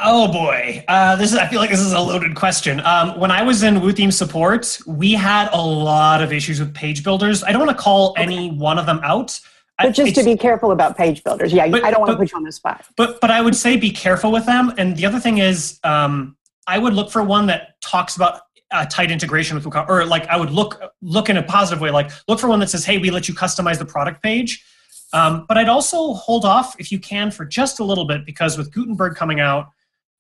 Oh 0.02 0.30
boy, 0.30 0.84
uh, 0.88 1.16
this 1.16 1.32
is. 1.32 1.38
I 1.38 1.46
feel 1.46 1.60
like 1.60 1.70
this 1.70 1.80
is 1.80 1.92
a 1.92 2.00
loaded 2.00 2.34
question. 2.34 2.80
Um, 2.80 3.18
when 3.18 3.30
I 3.30 3.42
was 3.42 3.62
in 3.62 3.76
WooTheme 3.76 4.12
support, 4.12 4.78
we 4.86 5.12
had 5.12 5.48
a 5.52 5.60
lot 5.60 6.22
of 6.22 6.32
issues 6.32 6.60
with 6.60 6.74
page 6.74 7.02
builders. 7.02 7.42
I 7.42 7.52
don't 7.52 7.64
want 7.64 7.76
to 7.76 7.82
call 7.82 8.10
okay. 8.10 8.22
any 8.22 8.50
one 8.50 8.78
of 8.78 8.86
them 8.86 9.00
out. 9.02 9.38
But 9.78 9.92
just 9.92 10.14
to 10.16 10.24
be 10.24 10.36
careful 10.36 10.72
about 10.72 10.96
page 10.96 11.22
builders, 11.22 11.52
yeah, 11.52 11.68
but, 11.68 11.84
I 11.84 11.90
don't 11.90 12.00
want 12.00 12.08
but, 12.08 12.14
to 12.14 12.18
put 12.18 12.32
you 12.32 12.36
on 12.36 12.42
the 12.44 12.52
spot. 12.52 12.84
But 12.96 13.20
but 13.20 13.30
I 13.30 13.40
would 13.40 13.56
say 13.56 13.76
be 13.76 13.90
careful 13.90 14.32
with 14.32 14.46
them. 14.46 14.72
And 14.76 14.96
the 14.96 15.06
other 15.06 15.20
thing 15.20 15.38
is, 15.38 15.78
um, 15.84 16.36
I 16.66 16.78
would 16.78 16.94
look 16.94 17.10
for 17.10 17.22
one 17.22 17.46
that 17.46 17.80
talks 17.80 18.16
about 18.16 18.40
a 18.70 18.86
tight 18.86 19.10
integration 19.10 19.56
with 19.56 19.64
WooCommerce, 19.64 19.88
or 19.88 20.04
like 20.04 20.26
I 20.28 20.36
would 20.36 20.50
look 20.50 20.80
look 21.00 21.30
in 21.30 21.36
a 21.36 21.42
positive 21.42 21.80
way, 21.80 21.90
like 21.90 22.10
look 22.28 22.38
for 22.38 22.48
one 22.48 22.60
that 22.60 22.70
says, 22.70 22.84
"Hey, 22.84 22.98
we 22.98 23.10
let 23.10 23.28
you 23.28 23.34
customize 23.34 23.78
the 23.78 23.86
product 23.86 24.22
page." 24.22 24.64
Um, 25.12 25.46
but 25.48 25.56
I'd 25.56 25.68
also 25.68 26.14
hold 26.14 26.44
off 26.44 26.76
if 26.78 26.92
you 26.92 26.98
can 26.98 27.30
for 27.30 27.44
just 27.44 27.80
a 27.80 27.84
little 27.84 28.06
bit 28.06 28.26
because 28.26 28.58
with 28.58 28.72
Gutenberg 28.72 29.16
coming 29.16 29.40
out, 29.40 29.70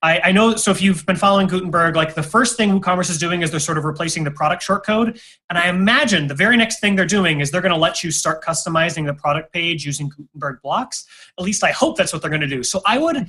I, 0.00 0.20
I, 0.26 0.32
know, 0.32 0.54
so 0.54 0.70
if 0.70 0.80
you've 0.80 1.04
been 1.06 1.16
following 1.16 1.48
Gutenberg, 1.48 1.96
like 1.96 2.14
the 2.14 2.22
first 2.22 2.56
thing 2.56 2.70
WooCommerce 2.70 3.10
is 3.10 3.18
doing 3.18 3.42
is 3.42 3.50
they're 3.50 3.58
sort 3.58 3.78
of 3.78 3.84
replacing 3.84 4.22
the 4.22 4.30
product 4.30 4.62
shortcode. 4.62 5.20
And 5.50 5.58
I 5.58 5.68
imagine 5.68 6.28
the 6.28 6.34
very 6.34 6.56
next 6.56 6.78
thing 6.78 6.94
they're 6.94 7.04
doing 7.04 7.40
is 7.40 7.50
they're 7.50 7.60
going 7.60 7.74
to 7.74 7.78
let 7.78 8.04
you 8.04 8.12
start 8.12 8.44
customizing 8.44 9.06
the 9.06 9.14
product 9.14 9.52
page 9.52 9.84
using 9.84 10.08
Gutenberg 10.08 10.62
blocks. 10.62 11.06
At 11.36 11.44
least 11.44 11.64
I 11.64 11.72
hope 11.72 11.96
that's 11.96 12.12
what 12.12 12.22
they're 12.22 12.30
going 12.30 12.42
to 12.42 12.46
do. 12.46 12.62
So 12.62 12.80
I 12.86 12.98
would, 12.98 13.26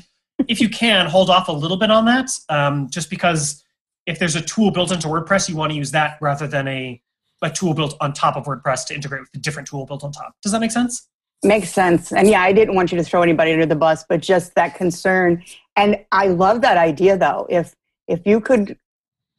if 0.48 0.62
you 0.62 0.70
can, 0.70 1.08
hold 1.08 1.32
off 1.32 1.48
a 1.48 1.52
little 1.52 1.78
bit 1.78 1.90
on 1.90 2.06
that, 2.06 2.30
um, 2.50 2.88
just 2.92 3.10
because 3.10 3.64
if 4.06 4.20
there's 4.20 4.36
a 4.36 4.42
tool 4.42 4.70
built 4.70 4.92
into 4.92 5.08
WordPress, 5.08 5.50
you 5.50 5.56
want 5.56 5.72
to 5.72 5.78
use 5.78 5.92
that 5.92 6.18
rather 6.22 6.48
than 6.48 6.68
a, 6.68 7.02
a 7.42 7.50
tool 7.50 7.74
built 7.74 7.96
on 8.00 8.14
top 8.14 8.36
of 8.36 8.46
WordPress 8.46 8.86
to 8.88 8.96
integrate 8.96 9.22
with 9.22 9.30
a 9.34 9.40
different 9.40 9.68
tool 9.68 9.88
built 9.88 10.04
on 10.04 10.12
top. 10.12 10.36
Does 10.44 10.52
that 10.52 10.60
make 10.60 10.72
sense? 10.72 11.08
Makes 11.44 11.72
sense. 11.72 12.12
And 12.12 12.28
yeah, 12.28 12.42
I 12.42 12.52
didn't 12.52 12.76
want 12.76 12.92
you 12.92 12.98
to 12.98 13.04
throw 13.04 13.22
anybody 13.22 13.54
under 13.54 13.66
the 13.66 13.76
bus, 13.76 14.04
but 14.08 14.22
just 14.22 14.56
that 14.56 14.76
concern. 14.76 15.42
And 15.76 16.04
I 16.12 16.28
love 16.28 16.62
that 16.62 16.78
idea 16.78 17.18
though. 17.18 17.48
If 17.50 17.76
if 18.08 18.26
you 18.26 18.42
could 18.42 18.78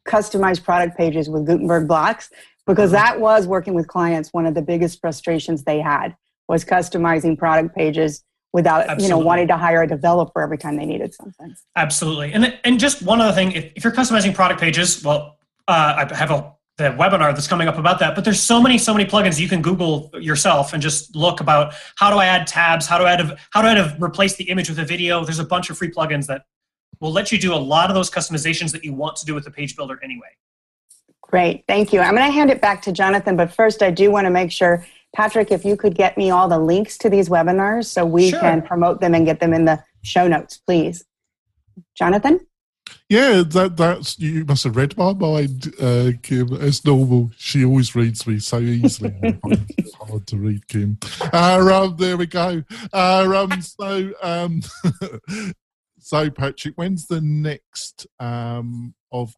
customize 0.08 0.62
product 0.62 0.96
pages 0.96 1.28
with 1.28 1.46
Gutenberg 1.46 1.86
blocks, 1.86 2.30
because 2.66 2.90
that 2.92 3.20
was 3.20 3.46
working 3.46 3.74
with 3.74 3.86
clients, 3.86 4.32
one 4.32 4.46
of 4.46 4.54
the 4.54 4.62
biggest 4.62 5.00
frustrations 5.00 5.64
they 5.64 5.80
had 5.80 6.16
was 6.48 6.64
customizing 6.64 7.36
product 7.36 7.74
pages 7.74 8.24
without 8.52 8.82
Absolutely. 8.82 9.04
you 9.04 9.10
know 9.10 9.18
wanting 9.18 9.48
to 9.48 9.56
hire 9.56 9.82
a 9.82 9.86
developer 9.86 10.40
every 10.40 10.58
time 10.58 10.76
they 10.76 10.86
needed 10.86 11.12
something. 11.14 11.54
Absolutely. 11.76 12.32
And 12.32 12.58
and 12.64 12.80
just 12.80 13.02
one 13.02 13.20
other 13.20 13.34
thing, 13.34 13.52
if, 13.52 13.72
if 13.76 13.84
you're 13.84 13.92
customizing 13.92 14.34
product 14.34 14.60
pages, 14.60 15.04
well, 15.04 15.36
uh, 15.68 16.06
I 16.10 16.14
have 16.14 16.30
a 16.30 16.54
the 16.80 16.90
webinar 16.96 17.34
that's 17.34 17.46
coming 17.46 17.68
up 17.68 17.76
about 17.76 17.98
that 17.98 18.14
but 18.14 18.24
there's 18.24 18.40
so 18.40 18.60
many 18.60 18.78
so 18.78 18.94
many 18.94 19.04
plugins 19.04 19.38
you 19.38 19.48
can 19.48 19.60
google 19.60 20.10
yourself 20.14 20.72
and 20.72 20.82
just 20.82 21.14
look 21.14 21.40
about 21.40 21.74
how 21.96 22.10
do 22.10 22.16
i 22.16 22.24
add 22.24 22.46
tabs? 22.46 22.86
How 22.86 22.96
do 22.98 23.04
i 23.04 23.12
add 23.12 23.38
how 23.50 23.60
do 23.60 23.68
i 23.68 23.72
add 23.72 24.02
replace 24.02 24.36
the 24.36 24.44
image 24.44 24.68
with 24.68 24.78
a 24.78 24.84
video? 24.84 25.24
There's 25.24 25.38
a 25.38 25.44
bunch 25.44 25.68
of 25.68 25.76
free 25.76 25.90
plugins 25.90 26.26
that 26.26 26.46
will 27.00 27.12
let 27.12 27.30
you 27.30 27.38
do 27.38 27.52
a 27.54 27.62
lot 27.74 27.90
of 27.90 27.94
those 27.94 28.10
customizations 28.10 28.72
that 28.72 28.84
you 28.84 28.94
want 28.94 29.16
to 29.16 29.26
do 29.26 29.34
with 29.34 29.44
the 29.44 29.50
page 29.50 29.76
builder 29.76 29.98
anyway. 30.02 30.28
Great. 31.22 31.64
Thank 31.68 31.92
you. 31.92 32.00
I'm 32.00 32.14
going 32.14 32.26
to 32.26 32.32
hand 32.32 32.50
it 32.50 32.60
back 32.60 32.82
to 32.82 32.92
jonathan 32.92 33.36
but 33.36 33.52
first 33.52 33.82
i 33.82 33.90
do 33.90 34.10
want 34.10 34.24
to 34.24 34.30
make 34.30 34.50
sure 34.50 34.86
patrick 35.14 35.50
if 35.50 35.64
you 35.64 35.76
could 35.76 35.94
get 35.94 36.16
me 36.16 36.30
all 36.30 36.48
the 36.48 36.58
links 36.58 36.96
to 36.98 37.10
these 37.10 37.28
webinars 37.28 37.86
so 37.86 38.06
we 38.06 38.30
sure. 38.30 38.40
can 38.40 38.62
promote 38.62 39.00
them 39.00 39.14
and 39.14 39.26
get 39.26 39.38
them 39.40 39.52
in 39.52 39.64
the 39.64 39.82
show 40.02 40.26
notes 40.26 40.56
please. 40.56 41.04
Jonathan 41.94 42.40
yeah, 43.08 43.42
that 43.46 43.76
that's 43.76 44.18
you 44.18 44.44
must 44.44 44.64
have 44.64 44.76
read 44.76 44.96
my 44.96 45.12
mind, 45.12 45.74
uh, 45.80 46.12
Kim. 46.22 46.48
It's 46.52 46.84
normal, 46.84 47.30
she 47.36 47.64
always 47.64 47.94
reads 47.94 48.26
me 48.26 48.38
so 48.38 48.58
easily. 48.58 49.14
it's 49.22 49.94
hard 50.00 50.26
to 50.28 50.36
read, 50.36 50.66
Kim. 50.68 50.98
Uh, 51.32 51.60
um, 51.72 51.96
there 51.96 52.16
we 52.16 52.26
go. 52.26 52.62
Uh, 52.92 53.48
um, 53.50 53.62
so, 53.62 54.12
um, 54.22 54.60
so 55.98 56.30
Patrick, 56.30 56.74
when's 56.76 57.06
the 57.06 57.20
next 57.20 58.06
um, 58.18 58.94
of? 59.12 59.34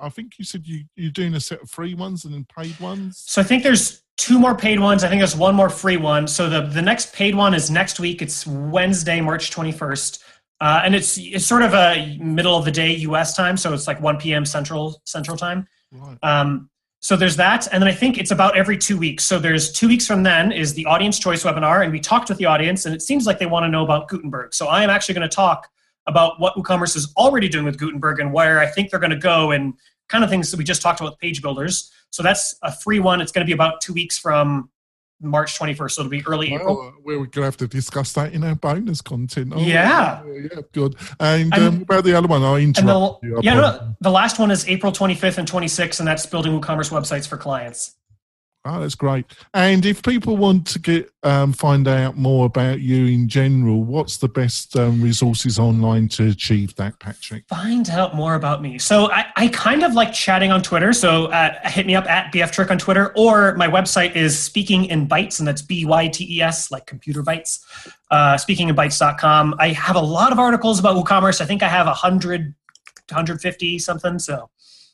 I 0.00 0.08
think 0.10 0.38
you 0.38 0.44
said 0.44 0.66
you 0.66 0.84
you're 0.96 1.10
doing 1.10 1.34
a 1.34 1.40
set 1.40 1.62
of 1.62 1.70
free 1.70 1.94
ones 1.94 2.24
and 2.24 2.34
then 2.34 2.46
paid 2.56 2.78
ones. 2.80 3.22
So 3.26 3.40
I 3.40 3.44
think 3.44 3.62
there's 3.62 4.02
two 4.16 4.38
more 4.38 4.54
paid 4.54 4.78
ones. 4.80 5.04
I 5.04 5.08
think 5.08 5.20
there's 5.20 5.36
one 5.36 5.54
more 5.54 5.70
free 5.70 5.96
one. 5.96 6.26
So 6.28 6.48
the 6.50 6.62
the 6.62 6.82
next 6.82 7.14
paid 7.14 7.34
one 7.34 7.54
is 7.54 7.70
next 7.70 7.98
week. 7.98 8.20
It's 8.20 8.46
Wednesday, 8.46 9.20
March 9.20 9.50
21st. 9.50 10.18
Uh, 10.60 10.82
and 10.84 10.94
it's 10.94 11.18
it's 11.18 11.46
sort 11.46 11.62
of 11.62 11.72
a 11.72 12.18
middle 12.20 12.56
of 12.56 12.64
the 12.64 12.70
day 12.70 12.94
U.S. 12.96 13.36
time, 13.36 13.56
so 13.56 13.72
it's 13.72 13.86
like 13.86 14.00
1 14.00 14.18
p.m. 14.18 14.44
Central 14.44 15.00
Central 15.04 15.36
time. 15.36 15.66
Right. 15.92 16.18
Um, 16.22 16.68
so 17.00 17.14
there's 17.14 17.36
that, 17.36 17.68
and 17.72 17.80
then 17.80 17.88
I 17.88 17.92
think 17.92 18.18
it's 18.18 18.32
about 18.32 18.56
every 18.56 18.76
two 18.76 18.98
weeks. 18.98 19.22
So 19.22 19.38
there's 19.38 19.70
two 19.70 19.86
weeks 19.86 20.04
from 20.04 20.24
then 20.24 20.50
is 20.50 20.74
the 20.74 20.84
audience 20.86 21.18
choice 21.20 21.44
webinar, 21.44 21.84
and 21.84 21.92
we 21.92 22.00
talked 22.00 22.28
with 22.28 22.38
the 22.38 22.46
audience, 22.46 22.86
and 22.86 22.94
it 22.94 23.02
seems 23.02 23.24
like 23.24 23.38
they 23.38 23.46
want 23.46 23.64
to 23.64 23.68
know 23.68 23.84
about 23.84 24.08
Gutenberg. 24.08 24.52
So 24.52 24.66
I 24.66 24.82
am 24.82 24.90
actually 24.90 25.14
going 25.14 25.28
to 25.28 25.34
talk 25.34 25.68
about 26.08 26.40
what 26.40 26.56
WooCommerce 26.56 26.96
is 26.96 27.12
already 27.16 27.48
doing 27.48 27.64
with 27.64 27.78
Gutenberg 27.78 28.18
and 28.18 28.32
where 28.32 28.58
I 28.58 28.66
think 28.66 28.90
they're 28.90 28.98
going 28.98 29.10
to 29.10 29.16
go, 29.16 29.52
and 29.52 29.74
kind 30.08 30.24
of 30.24 30.30
things 30.30 30.50
that 30.50 30.56
we 30.56 30.64
just 30.64 30.82
talked 30.82 31.00
about 31.00 31.12
with 31.12 31.20
page 31.20 31.40
builders. 31.40 31.92
So 32.10 32.22
that's 32.22 32.56
a 32.62 32.72
free 32.72 32.98
one. 32.98 33.20
It's 33.20 33.30
going 33.30 33.46
to 33.46 33.48
be 33.48 33.54
about 33.54 33.80
two 33.80 33.92
weeks 33.92 34.18
from 34.18 34.70
March 35.20 35.58
21st, 35.58 35.90
so 35.90 36.02
it'll 36.02 36.10
be 36.10 36.24
early 36.26 36.50
well, 36.52 36.60
April. 36.60 36.92
We're 37.04 37.16
going 37.16 37.30
to 37.30 37.42
have 37.42 37.56
to 37.58 37.68
discuss 37.68 38.12
that 38.12 38.32
in 38.32 38.44
our 38.44 38.54
bonus 38.54 39.00
content. 39.00 39.52
Oh, 39.54 39.60
yeah. 39.60 40.22
yeah. 40.24 40.60
good. 40.72 40.96
And, 41.18 41.52
um, 41.54 41.82
about 41.82 42.04
the 42.04 42.14
other 42.16 42.28
one, 42.28 42.42
I 42.42 42.58
interrupt 42.58 43.22
the, 43.22 43.40
Yeah, 43.42 43.54
no, 43.54 43.94
the 44.00 44.10
last 44.10 44.38
one 44.38 44.50
is 44.50 44.68
April 44.68 44.92
25th 44.92 45.38
and 45.38 45.50
26th, 45.50 45.98
and 45.98 46.06
that's 46.06 46.26
building 46.26 46.58
WooCommerce 46.60 46.90
websites 46.90 47.26
for 47.26 47.36
clients. 47.36 47.96
Oh, 48.70 48.80
that's 48.80 48.94
great. 48.94 49.24
And 49.54 49.86
if 49.86 50.02
people 50.02 50.36
want 50.36 50.66
to 50.66 50.78
get 50.78 51.10
um, 51.22 51.54
find 51.54 51.88
out 51.88 52.18
more 52.18 52.44
about 52.44 52.80
you 52.80 53.06
in 53.06 53.26
general, 53.26 53.82
what's 53.82 54.18
the 54.18 54.28
best 54.28 54.76
um, 54.76 55.00
resources 55.00 55.58
online 55.58 56.08
to 56.08 56.28
achieve 56.28 56.74
that, 56.76 57.00
Patrick? 57.00 57.44
Find 57.48 57.88
out 57.88 58.14
more 58.14 58.34
about 58.34 58.60
me. 58.60 58.78
So 58.78 59.10
I, 59.10 59.26
I 59.36 59.48
kind 59.48 59.84
of 59.84 59.94
like 59.94 60.12
chatting 60.12 60.52
on 60.52 60.62
Twitter. 60.62 60.92
So 60.92 61.26
uh, 61.26 61.66
hit 61.66 61.86
me 61.86 61.94
up 61.94 62.04
at 62.10 62.30
BF 62.30 62.52
Trick 62.52 62.70
on 62.70 62.76
Twitter, 62.76 63.14
or 63.16 63.54
my 63.54 63.68
website 63.68 64.14
is 64.14 64.38
Speaking 64.38 64.84
in 64.84 65.08
Bytes, 65.08 65.38
and 65.38 65.48
that's 65.48 65.62
B 65.62 65.86
Y 65.86 66.08
T 66.08 66.36
E 66.36 66.42
S, 66.42 66.70
like 66.70 66.84
computer 66.84 67.22
bytes. 67.22 67.60
Uh, 68.10 68.34
speakinginbytes.com. 68.34 69.54
I 69.58 69.68
have 69.68 69.96
a 69.96 70.00
lot 70.00 70.30
of 70.30 70.38
articles 70.38 70.78
about 70.78 70.94
WooCommerce. 71.02 71.40
I 71.40 71.46
think 71.46 71.62
I 71.62 71.68
have 71.68 71.86
100, 71.86 72.54
150 73.08 73.78
something. 73.78 74.18
So 74.18 74.50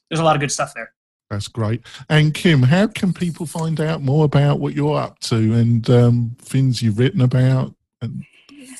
there's 0.08 0.20
a 0.20 0.24
lot 0.24 0.36
of 0.36 0.40
good 0.40 0.52
stuff 0.52 0.74
there. 0.74 0.92
That's 1.30 1.48
great. 1.48 1.82
And 2.08 2.34
Kim, 2.34 2.62
how 2.62 2.86
can 2.86 3.12
people 3.12 3.46
find 3.46 3.80
out 3.80 4.02
more 4.02 4.24
about 4.24 4.60
what 4.60 4.74
you're 4.74 4.98
up 4.98 5.18
to 5.20 5.36
and 5.36 5.88
um, 5.90 6.36
things 6.40 6.82
you've 6.82 6.98
written 6.98 7.20
about 7.20 7.74
and 8.02 8.24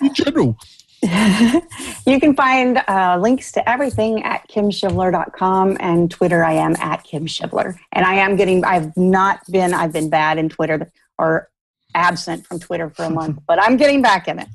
in 0.01 0.15
general? 0.15 0.57
you 2.07 2.21
can 2.21 2.35
find 2.35 2.83
uh, 2.89 3.19
links 3.21 3.53
to 3.53 3.69
everything 3.69 4.23
at 4.23 4.49
kimshivler.com 4.49 5.77
and 5.81 6.11
Twitter. 6.11 6.45
I 6.45 6.53
am 6.53 6.75
at 6.77 7.05
Kim 7.05 7.27
Shivler. 7.27 7.77
And 7.93 8.07
I 8.07 8.15
am 8.15 8.37
getting, 8.37 8.65
I've 8.65 8.97
not 8.97 9.41
been, 9.51 9.75
I've 9.75 9.93
been 9.93 10.09
bad 10.09 10.39
in 10.39 10.49
Twitter 10.49 10.91
or 11.19 11.51
absent 11.95 12.47
from 12.47 12.59
Twitter 12.59 12.89
for 12.91 13.05
a 13.05 13.11
month, 13.11 13.39
but 13.47 13.63
I'm 13.63 13.77
getting 13.77 14.01
back 14.01 14.29
in 14.29 14.39
it. 14.39 14.49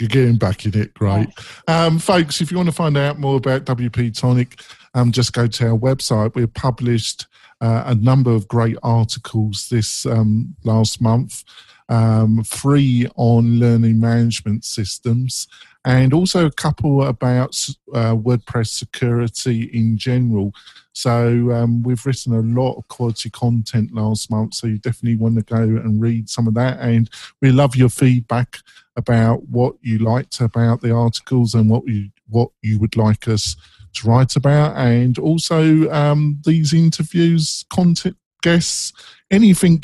You're 0.00 0.08
getting 0.08 0.36
back 0.36 0.66
in 0.66 0.76
it, 0.76 0.92
great. 0.94 1.28
Um, 1.68 2.00
folks, 2.00 2.40
if 2.40 2.50
you 2.50 2.56
want 2.56 2.68
to 2.68 2.74
find 2.74 2.96
out 2.96 3.20
more 3.20 3.36
about 3.36 3.64
WP 3.64 4.18
Tonic, 4.18 4.60
um, 4.94 5.12
just 5.12 5.32
go 5.32 5.46
to 5.46 5.68
our 5.68 5.78
website. 5.78 6.34
We've 6.34 6.52
published 6.52 7.26
uh, 7.60 7.84
a 7.86 7.94
number 7.94 8.30
of 8.30 8.48
great 8.48 8.76
articles 8.82 9.68
this 9.70 10.06
um, 10.06 10.54
last 10.64 11.00
month, 11.00 11.44
um, 11.88 12.42
free 12.44 13.06
on 13.16 13.58
learning 13.58 14.00
management 14.00 14.64
systems, 14.64 15.46
and 15.84 16.14
also 16.14 16.46
a 16.46 16.52
couple 16.52 17.04
about 17.04 17.58
uh, 17.92 18.14
WordPress 18.14 18.68
security 18.68 19.64
in 19.64 19.98
general. 19.98 20.52
So 20.92 21.50
um, 21.52 21.82
we've 21.82 22.04
written 22.06 22.34
a 22.34 22.60
lot 22.60 22.76
of 22.76 22.88
quality 22.88 23.28
content 23.28 23.92
last 23.92 24.30
month, 24.30 24.54
so 24.54 24.66
you 24.66 24.78
definitely 24.78 25.16
want 25.16 25.36
to 25.36 25.42
go 25.42 25.56
and 25.56 26.00
read 26.00 26.30
some 26.30 26.46
of 26.46 26.54
that. 26.54 26.78
And 26.80 27.10
we 27.42 27.50
love 27.50 27.76
your 27.76 27.88
feedback 27.88 28.58
about 28.96 29.48
what 29.48 29.74
you 29.82 29.98
liked 29.98 30.40
about 30.40 30.80
the 30.80 30.94
articles 30.94 31.54
and 31.54 31.68
what 31.68 31.86
you 31.86 32.10
what 32.28 32.50
you 32.62 32.78
would 32.78 32.96
like 32.96 33.28
us 33.28 33.56
to 33.94 34.08
write 34.08 34.36
about, 34.36 34.76
and 34.76 35.18
also 35.18 35.90
um, 35.90 36.40
these 36.44 36.72
interviews, 36.72 37.64
content 37.70 38.16
guests, 38.42 38.92
anything 39.30 39.82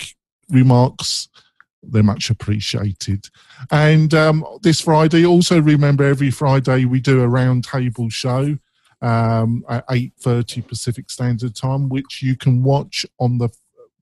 remarks 0.50 1.28
they're 1.82 2.02
much 2.02 2.30
appreciated. 2.30 3.26
And 3.70 4.12
um, 4.14 4.44
this 4.62 4.80
Friday, 4.82 5.24
also 5.24 5.60
remember 5.60 6.04
every 6.04 6.30
Friday 6.30 6.84
we 6.84 7.00
do 7.00 7.22
a 7.22 7.28
roundtable 7.28 8.12
show 8.12 8.58
um, 9.02 9.64
at 9.68 9.84
eight 9.90 10.12
thirty 10.20 10.60
Pacific 10.60 11.10
Standard 11.10 11.56
Time, 11.56 11.88
which 11.88 12.22
you 12.22 12.36
can 12.36 12.62
watch 12.62 13.06
on 13.18 13.38
the 13.38 13.48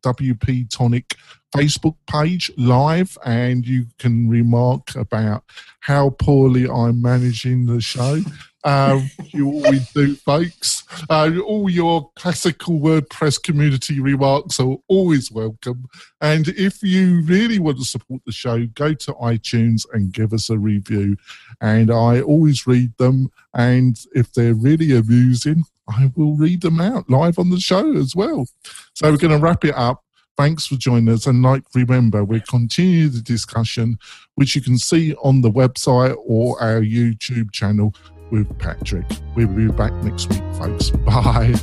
WP 0.03 0.69
Tonic 0.71 1.17
Facebook 1.55 1.97
page 2.11 2.51
live, 2.57 3.17
and 3.25 3.67
you 3.67 3.87
can 3.99 4.29
remark 4.29 4.95
about 4.95 5.45
how 5.81 6.11
poorly 6.11 6.69
I'm 6.69 7.01
managing 7.01 7.67
the 7.67 7.81
show. 7.81 8.21
Um, 8.65 9.09
you 9.29 9.47
always 9.47 9.91
do, 9.93 10.17
folks. 10.17 10.83
Uh, 11.09 11.31
all 11.47 11.71
your 11.71 12.11
classical 12.17 12.81
WordPress 12.81 13.43
community 13.43 14.01
remarks 14.01 14.61
are 14.61 14.77
always 14.89 15.31
welcome. 15.31 15.89
And 16.21 16.49
if 16.49 16.83
you 16.83 17.23
really 17.23 17.59
want 17.59 17.79
to 17.79 17.85
support 17.85 18.21
the 18.27 18.33
show, 18.33 18.67
go 18.67 18.95
to 18.95 19.15
iTunes 19.15 19.87
and 19.93 20.13
give 20.13 20.33
us 20.33 20.51
a 20.51 20.59
review. 20.59 21.17
And 21.61 21.91
I 21.91 22.21
always 22.21 22.67
read 22.67 22.97
them. 22.99 23.31
And 23.55 23.99
if 24.13 24.33
they're 24.33 24.55
really 24.55 24.95
amusing, 24.95 25.65
I 25.89 26.13
will 26.15 26.37
read 26.37 26.61
them 26.61 26.81
out 26.81 27.09
live 27.09 27.39
on 27.39 27.51
the 27.51 27.61
show 27.61 27.97
as 27.97 28.15
well. 28.15 28.47
So 28.93 29.11
we're 29.11 29.17
going 29.17 29.39
to 29.39 29.43
wrap 29.43 29.65
it 29.65 29.75
up. 29.75 30.05
Thanks 30.39 30.69
for 30.69 30.77
joining 30.77 31.13
us. 31.13 31.27
And 31.27 31.43
like, 31.43 31.65
remember, 31.75 32.25
we 32.25 32.41
continue 32.41 33.09
the 33.09 33.21
discussion, 33.21 33.99
which 34.37 34.55
you 34.55 34.63
can 34.63 34.79
see 34.79 35.13
on 35.17 35.41
the 35.41 35.51
website 35.51 36.15
or 36.25 36.63
our 36.63 36.81
YouTube 36.81 37.51
channel 37.51 37.93
with 38.31 38.57
Patrick. 38.59 39.05
We'll 39.35 39.49
be 39.49 39.67
back 39.67 39.93
next 40.05 40.31
week, 40.31 40.43
folks. 40.55 40.91
Bye. 41.07 41.55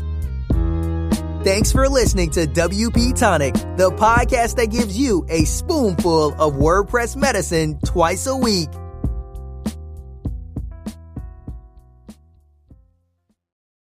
Thanks 1.46 1.72
for 1.72 1.88
listening 1.88 2.32
to 2.32 2.48
WP 2.48 3.18
Tonic, 3.18 3.54
the 3.78 3.92
podcast 3.92 4.56
that 4.56 4.72
gives 4.72 4.98
you 4.98 5.26
a 5.30 5.46
spoonful 5.46 6.34
of 6.34 6.56
WordPress 6.56 7.16
medicine 7.16 7.80
twice 7.86 8.28
a 8.28 8.36
week. 8.36 8.70